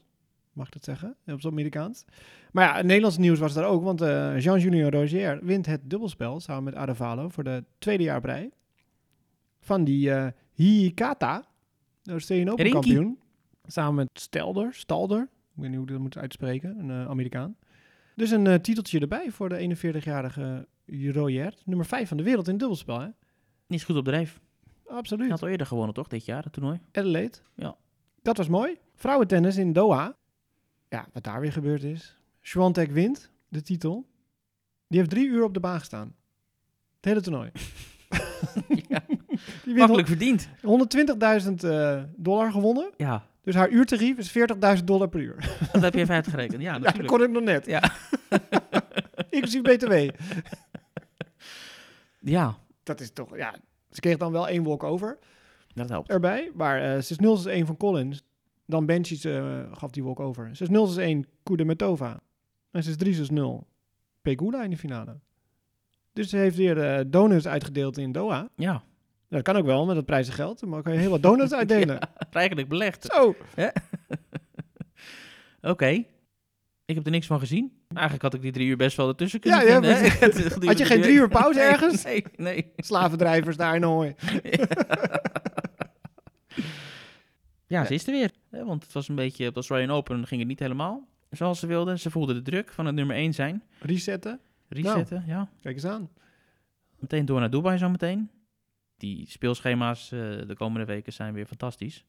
[0.53, 1.09] Mag ik dat zeggen?
[1.09, 2.05] Op het Amerikaans.
[2.51, 3.83] Maar ja, het Nederlands nieuws was daar ook.
[3.83, 8.51] Want eh, Jean-Julien Rogier wint het dubbelspel samen met Adavalo voor de tweede jaar rij.
[9.59, 11.45] Van die eh Hikata,
[12.01, 12.79] de Australian Open Rinky.
[12.79, 13.19] kampioen.
[13.63, 15.21] Samen met Stelder, Stalder.
[15.21, 16.79] Ik weet niet hoe ik dat moet uitspreken.
[16.79, 17.55] Een eh, Amerikaan.
[18.15, 21.53] Dus een titeltje erbij voor de 41-jarige Royer.
[21.65, 23.07] Nummer 5 van de wereld in dubbelspel, hè?
[23.67, 24.39] Is goed op de reef.
[24.87, 25.23] Absoluut.
[25.23, 26.07] Hij had al eerder gewonnen, toch?
[26.07, 26.79] Dit jaar, het toernooi.
[26.91, 27.37] Adelaide.
[27.55, 27.75] Ja.
[28.21, 28.77] Dat was mooi.
[28.95, 30.17] Vrouwentennis in Doha.
[30.89, 32.17] Ja, wat daar weer gebeurd is.
[32.41, 34.05] Swiatek wint de titel.
[34.87, 36.15] Die heeft drie uur op de baan gestaan.
[36.95, 37.51] Het hele toernooi.
[38.89, 38.99] ja,
[39.65, 40.49] Die makkelijk verdiend.
[40.61, 40.87] hon-
[41.41, 42.91] 120.000 eh, dollar gewonnen.
[42.97, 44.37] Ja, Dus haar uurtarief is
[44.77, 45.35] 40.000 dollar per uur.
[45.71, 46.61] dat heb je even uitgerekend.
[46.61, 47.65] Ja, Ja, dat kon ik nog net.
[47.65, 47.91] Ja.
[49.29, 50.09] Inclusief BTW.
[52.19, 53.55] Ja, Dat is toch, ja.
[53.91, 55.17] Ze kreeg dan wel één walk over
[55.73, 56.09] dat helpt.
[56.09, 56.51] erbij.
[56.53, 58.23] Maar eh 6-0 is 1 van Collins.
[58.69, 60.51] Dan Benchies eh gaf die walk over.
[60.69, 62.19] 6-0 is 1 Kudermetova.
[62.71, 63.67] En 6-3 is 0
[64.21, 65.19] Pegula in de finale.
[66.13, 68.49] Dus ze heeft weer eh, donuts uitgedeeld in Doha.
[68.55, 68.83] Ja,
[69.29, 70.61] dat kan ook wel met dat prijzengeld.
[70.61, 71.95] Maar dan kan je heel wat donuts uitdelen.
[71.95, 73.05] Ja, rijkelijk belegd.
[73.11, 73.35] Zo.
[75.61, 76.03] Oké.
[76.85, 77.71] Ik heb er niks van gezien.
[77.93, 79.97] Eigenlijk had ik die drie uur best wel ertussen kunnen Ja, ja, vinden.
[79.97, 80.67] hè?
[80.67, 82.03] Had je geen drie uur pauze ergens?
[82.03, 82.71] Nee, nee.
[82.77, 84.15] Slavendrijvers daar in Ahoy.
[87.69, 88.31] Ja, ze is er weer.
[88.65, 91.67] Want het was een beetje, op de Australian Open ging het niet helemaal zoals ze
[91.67, 91.99] wilden.
[91.99, 93.63] Ze voelden de druk van het nummer 1 zijn.
[93.79, 94.39] Resetten.
[94.67, 95.49] Resetten, ja.
[95.61, 96.09] Kijk eens aan.
[96.99, 98.29] Meteen door naar Dubai zo meteen.
[98.97, 102.05] Die speelschema's eh, de komende weken zijn weer fantastisch.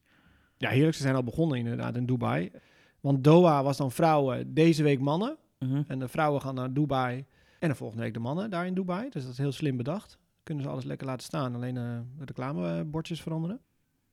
[0.57, 0.95] Ja, heerlijk.
[0.95, 2.51] Ze zijn al begonnen inderdaad in Dubai.
[2.99, 5.37] Want Doha was dan vrouwen, deze week mannen.
[5.59, 5.81] Mhm.
[5.87, 7.25] En de vrouwen gaan naar Dubai.
[7.59, 9.09] En de volgende week de mannen daar in Dubai.
[9.09, 10.17] Dus dat is heel slim bedacht.
[10.43, 11.55] Kunnen ze alles lekker laten staan.
[11.55, 13.59] Alleen eh, de reclamebordjes veranderen.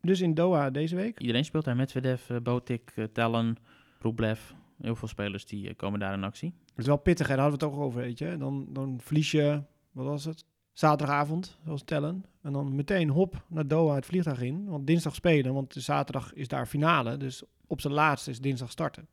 [0.01, 1.21] Dus in Doha deze week.
[1.21, 1.77] Iedereen speelt daar.
[1.77, 3.57] Medvedev, uh, Botik, uh, Tellen,
[4.01, 4.41] Rublev.
[4.81, 6.55] Heel veel spelers die uh, komen daar in actie.
[6.69, 7.35] Het is wel pittig, hè?
[7.35, 8.37] daar hadden we het ook over, weet je.
[8.39, 10.45] Dan, dan verlies je, wat was het?
[10.73, 12.25] Zaterdagavond, zoals tellen.
[12.43, 14.65] En dan meteen hop naar Doha het vliegtuig in.
[14.69, 17.17] Want dinsdag spelen, want zaterdag is daar finale.
[17.17, 19.09] Dus op zijn laatste is dinsdag starten.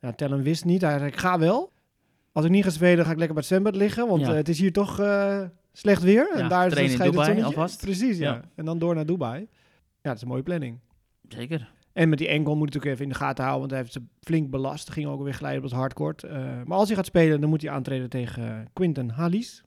[0.00, 0.80] Nou, Tellen wist niet.
[0.80, 1.72] Hij zei, ik ga wel.
[2.32, 4.08] Als ik niet ga spelen, ga ik lekker bij het zwembad liggen.
[4.08, 4.28] Want Ja.
[4.28, 6.28] eh, het is hier toch eh, slecht weer.
[6.34, 7.80] Ja, en daar is trainen in het Dubai alvast.
[7.80, 8.32] Precies, ja.
[8.32, 8.40] Ja.
[8.54, 9.48] En dan door naar Dubai.
[10.04, 10.78] Ja, dat is een mooie planning.
[11.28, 11.72] Zeker.
[11.92, 13.92] En met die enkel moet je natuurlijk even in de gaten houden, want hij heeft
[13.92, 14.90] ze flink belast.
[14.90, 16.22] Ging ook weer glijden op het hardcourt.
[16.22, 19.64] Eh, maar als hij gaat spelen, dan moet hij aantreden tegen eh, Quinten Hallis.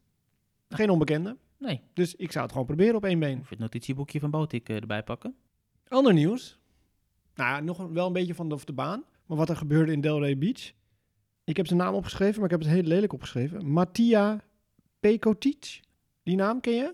[0.70, 1.38] Geen onbekende.
[1.60, 3.40] Nee, Dus ik zou het gewoon proberen op één been.
[3.40, 5.36] of het notitieboekje van Botik uh, erbij pakken.
[5.88, 6.60] Ander nieuws.
[7.36, 9.04] Nou, nog wel een beetje van de, de baan.
[9.26, 10.72] Maar wat er gebeurde in Delray Beach.
[11.44, 13.68] Ik heb zijn naam opgeschreven, maar ik heb het heel lelijk opgeschreven.
[13.72, 14.42] Mattia
[15.00, 15.80] Pekotic.
[16.24, 16.94] Die naam ken je?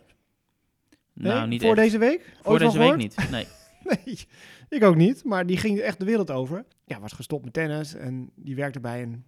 [1.13, 1.79] Nou, niet Voor echt.
[1.79, 2.33] deze week?
[2.41, 3.29] Voor Ooit deze week niet.
[3.31, 3.47] Nee.
[4.05, 4.27] Nee,
[4.69, 5.23] ik ook niet.
[5.23, 6.65] Maar die ging echt de wereld over.
[6.85, 9.25] Ja, was gestopt met tennis en die werkte bij een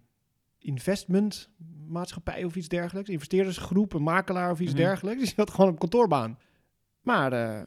[0.58, 3.10] investmentmaatschappij of iets dergelijks.
[3.10, 4.80] Investeerdersgroep, een makelaar of iets Mhm.
[4.80, 5.22] dergelijks.
[5.22, 6.38] Die zat gewoon op kantoorbaan.
[7.00, 7.62] Maar eh,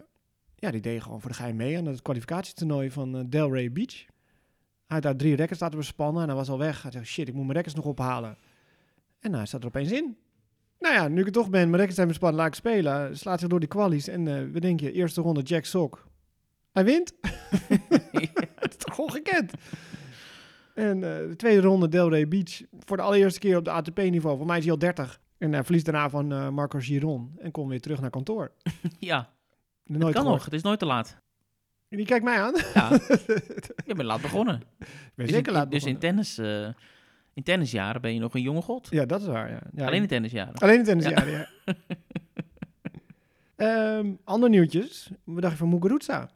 [0.55, 3.95] ja, die deed gewoon voor de geheim mee aan het kwalificatietoernooi van eh, Delray Beach.
[3.95, 4.07] Hij
[4.97, 6.81] had daar drie rekkers laten bespannen en hij was al weg.
[6.81, 8.37] Hij dacht, shit, ik moet mijn rekkers nog ophalen.
[9.19, 10.17] En hij staat er opeens in.
[10.79, 13.17] Nou ja, nu ik er toch ben, mijn rekkers zijn bespannen, laat ik spelen.
[13.17, 16.07] Slaat zich door die kwalies en uh, we denken, eerste ronde Jack Sock.
[16.71, 17.13] Hij wint.
[18.59, 19.53] Het is toch ongekend.
[20.73, 22.61] En uh, de tweede ronde Delray Beach.
[22.85, 24.37] Voor de allereerste keer op de ATP-niveau.
[24.37, 25.19] Voor mij is hij al 30.
[25.37, 27.35] En hij verliest daarna van uh, Marco Giron.
[27.39, 28.51] En komt weer terug naar kantoor.
[28.99, 29.29] ja,
[29.83, 30.25] nooit het kan gehoord.
[30.25, 30.45] nog.
[30.45, 31.17] Het is nooit te laat.
[31.89, 32.55] Die kijkt mij aan.
[32.73, 32.89] Ja,
[33.85, 34.55] je bent laat begonnen.
[34.79, 36.25] Ik ben Dus, zeker in, laat dus in, begonnen.
[36.25, 36.37] tennis,
[37.39, 38.87] in tennisjaren ben je nog een jonge god.
[38.89, 39.61] Ja, dat is waar, ja.
[39.73, 40.53] ja Alleen in tennisjaren.
[40.53, 41.47] Alleen in tennisjaren, ja.
[43.55, 43.97] ja.
[43.97, 45.11] um, ander nieuwtjes.
[45.23, 46.29] Wat dacht je van Muguruza?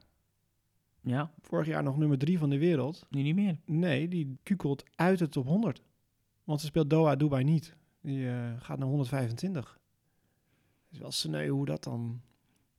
[1.00, 3.06] Ja, Vorig jaar nog nummer drie van de wereld.
[3.10, 3.56] nu niet meer.
[3.64, 5.82] Nee, die kukelt uit de top 100.
[6.44, 7.76] Want ze speelt Doha Dubai niet.
[8.00, 9.78] Die uh, gaat naar 125.
[10.84, 12.20] Het is wel sneu hoe dat dan...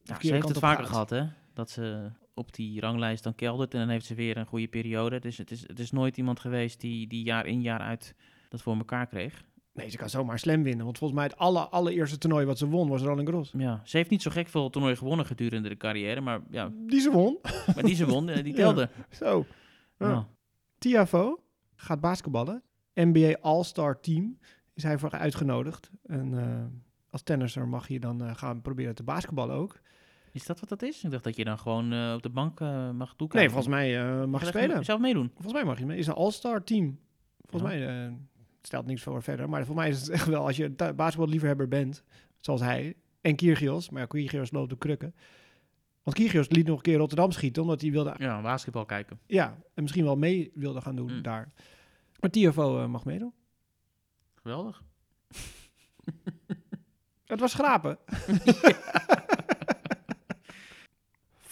[0.04, 1.28] Ja, ze heeft het vaker gehad, hè?
[1.54, 5.20] Dat ze op die ranglijst dan keldert en dan heeft ze weer een goede periode.
[5.20, 8.16] Dus het is, het is nooit iemand geweest die, die jaar in jaar uit
[8.50, 9.44] dat voor elkaar kreeg.
[9.74, 10.86] Nee, ze kan zomaar slam winnen.
[10.86, 13.54] Want volgens mij het alle, allereerste toernooi wat ze won was Roland Garros.
[13.58, 17.00] Ja, ze heeft niet zo gek veel toernooien gewonnen gedurende de carrière, maar ja, Die
[17.02, 17.38] ze won.
[17.76, 18.60] maar die ze won, eh, die Ja.
[18.60, 18.90] telde.
[19.10, 19.46] Zo.
[20.00, 20.28] Ja.
[20.78, 21.44] Tiafo
[21.76, 22.64] gaat basketballen.
[22.94, 24.38] NBA All-Star Team
[24.74, 25.90] is hij voor uitgenodigd.
[26.06, 26.66] En eh,
[27.10, 29.80] als tennisser mag je dan eh, gaan proberen te basketballen ook.
[30.36, 31.04] Is dat wat dat is?
[31.04, 33.38] Ik dacht dat je dan gewoon eh, op de bank eh, mag toekijken.
[33.40, 34.78] Nee, volgens mij eh, mag je spelen.
[34.78, 35.30] je zelf meedoen.
[35.34, 35.98] Volgens mij mag je mee.
[35.98, 37.00] Is een All-Star Team.
[37.50, 37.78] Volgens Ja.
[37.78, 38.18] mij
[38.62, 39.50] stelt niks voor verder.
[39.50, 42.04] Maar voor mij is het echt wel, als je basketballiefhebber bent,
[42.40, 43.90] zoals hij, en Kyrgios.
[43.90, 45.16] Maar ja, Kyrgios loopt op krukken.
[46.04, 49.20] Want Kyrgios liet nog een keer Rotterdam schieten, omdat hij wilde, Ja, basketbal kijken.
[49.28, 51.22] ja, en misschien wel mee wilde gaan doen Mm.
[51.22, 51.52] daar.
[52.20, 53.34] Maar eh, mag meedoen.
[54.36, 54.84] Geweldig.
[57.26, 57.98] Het was schrapen.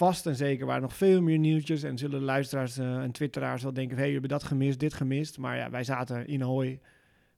[0.03, 1.83] Vast en zeker waren nog veel meer nieuwtjes.
[1.83, 3.95] En zullen de luisteraars eh, en twitteraars wel denken...
[3.95, 5.37] hé, hey, jullie hebben dat gemist, dit gemist.
[5.37, 6.79] Maar ja, wij zaten in Ahoy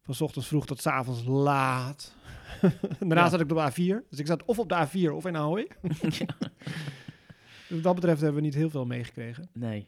[0.01, 2.15] van ochtends vroeg tot 's avonds laat.
[2.99, 3.29] Daarna Ja.
[3.29, 4.09] zat ik op de A4.
[4.09, 5.67] Dus ik zat of op de A4 of in Ahoy.
[6.19, 6.25] Ja.
[7.67, 9.49] Dus wat dat betreft hebben we niet heel veel meegekregen.
[9.53, 9.87] Nee.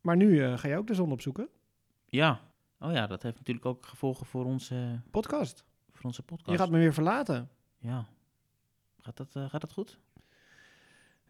[0.00, 1.48] Maar nu eh, ga je ook de zon opzoeken.
[2.06, 2.40] Ja.
[2.78, 5.64] Oh ja, dat heeft natuurlijk ook gevolgen voor onze, Podcast.
[5.92, 6.50] voor onze podcast.
[6.50, 7.48] Je gaat me weer verlaten.
[7.78, 8.06] Ja.
[8.98, 9.98] Gaat dat, eh, gaat dat goed?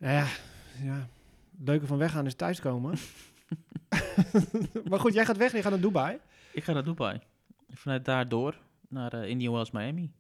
[0.01, 0.27] Ja,
[0.83, 1.09] ja.
[1.59, 2.95] Het leuke van weggaan is thuiskomen.
[4.91, 6.19] maar goed, jij gaat weg en je gaat naar Dubai.
[6.53, 7.21] Ik ga naar Dubai.
[7.69, 10.13] Vanuit daar door naar eh, Indian Wells Miami.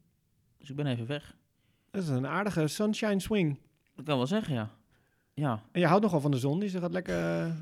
[0.59, 1.35] Dus ik ben even weg.
[1.91, 3.59] Dat is een aardige sunshine swing.
[3.95, 4.71] Dat kan wel zeggen, ja.
[5.35, 7.53] Ja, En je houdt nogal van de zon, dus je gaat lekker eh,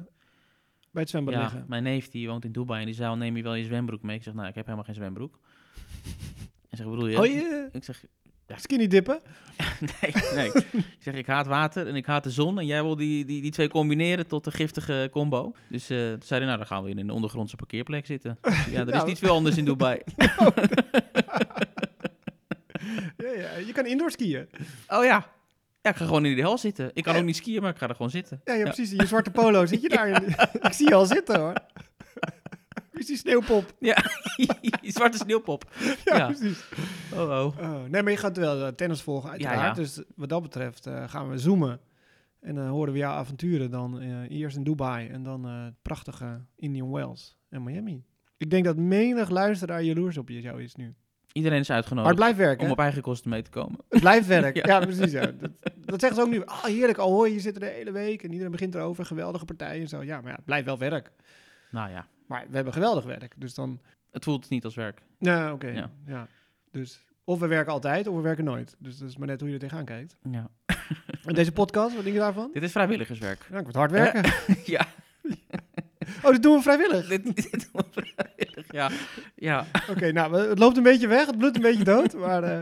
[0.90, 1.64] bij het zwembad ja liggen.
[1.68, 4.02] mijn neef die woont in Dubai en die zei, al, neem je wel je zwembroek
[4.02, 4.16] mee?
[4.16, 5.38] Ik zeg, nou, ik heb helemaal geen zwembroek.
[6.68, 7.18] Hij zegt, wat bedoel je?
[7.18, 8.04] Oh, je Ik zeg,
[8.57, 9.20] skinny dippen?
[10.01, 10.46] nee, nee.
[10.72, 12.59] ik zeg, ik haat water en ik haat de zon.
[12.59, 15.53] En jij wil die, die, die twee combineren tot een giftige combo.
[15.68, 18.38] Dus eh toen zei hij, nou, dan gaan we in een ondergrondse parkeerplek zitten.
[18.70, 20.01] Ja, er is niet veel anders in Dubai.
[23.16, 24.49] ja, ja, je kan indoor skiën.
[24.88, 25.26] oh ja.
[25.82, 26.90] Ja, ik ga gewoon in de hel zitten.
[26.94, 27.18] Ik kan Ja.
[27.20, 28.40] ook niet skiën, maar ik ga er gewoon zitten.
[28.44, 28.90] Ja, ja, precies.
[28.90, 30.22] In je zwarte polo zit je daar.
[30.53, 31.53] ik zie je al zitten hoor.
[33.09, 33.74] Die sneeuwpop?
[34.80, 35.70] Die zwarte sneeuwpop.
[36.04, 36.26] Ja, Ja.
[36.26, 36.64] precies.
[37.12, 37.59] Oh, oh.
[37.61, 39.61] Oh, nee, maar je gaat wel eh, tennis volgen, uiteraard.
[39.76, 39.82] ja.
[39.82, 41.80] Dus wat dat betreft eh, gaan we zoomen.
[42.40, 46.44] En dan horen we jouw avonturen dan eh, eerst in Dubai en dan het prachtige
[46.56, 48.04] Indian Wells en Miami.
[48.36, 50.94] Ik denk dat menig luisteraar jaloers op je zo is nu.
[51.32, 52.61] Iedereen is Maar uitgenodigd het blijft werken.
[52.61, 52.72] om hè?
[52.72, 53.78] op eigen kosten mee te komen.
[53.88, 54.56] Het blijft werk.
[54.66, 54.66] ja.
[54.66, 54.80] Ja.
[54.80, 55.12] precies.
[55.12, 55.26] Ja.
[55.26, 55.50] Dat,
[55.84, 56.44] dat zeggen ze ook nu.
[56.44, 56.98] Ah, heerlijk.
[56.98, 59.04] Al hoor je, je zit er de hele week en iedereen begint erover.
[59.04, 60.02] Geweldige partijen en zo.
[60.02, 61.12] Ja, maar ja, het blijft wel werk.
[61.70, 63.35] Nou ja, Maar we hebben geweldig werk.
[63.37, 63.81] Dus dan...
[64.11, 65.03] het voelt niet als werk.
[65.18, 65.68] Nou, oké.
[65.68, 65.91] Ja.
[66.07, 66.26] Ja.
[66.70, 68.76] Dus of we werken altijd of we werken nooit.
[68.79, 70.16] Dus dat is maar net hoe je er tegenaan kijkt.
[70.31, 70.51] Ja.
[71.24, 72.51] En deze podcast, wat denk je daarvan?
[72.53, 73.47] Dit is vrijwilligerswerk.
[73.51, 74.33] Ja, ik word hard werken.
[74.74, 74.87] ja,
[76.22, 77.09] Oh, dat doen we vrijwillig.
[77.09, 78.72] dit, dit doen we vrijwillig.
[78.72, 78.91] Ja,
[79.35, 79.66] ja.
[79.91, 81.26] Oké, nou, het loopt een beetje weg.
[81.26, 82.14] Het bloedt een beetje dood.
[82.14, 82.61] Maar, eh,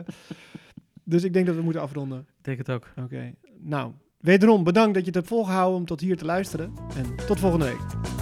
[1.04, 2.18] dus ik denk dat we moeten afronden.
[2.18, 2.88] ik denk het ook.
[2.96, 3.34] Oké.
[3.58, 6.74] Nou, wederom bedankt dat je het hebt volgehouden om tot hier te luisteren.
[6.96, 8.15] En tot volgende week.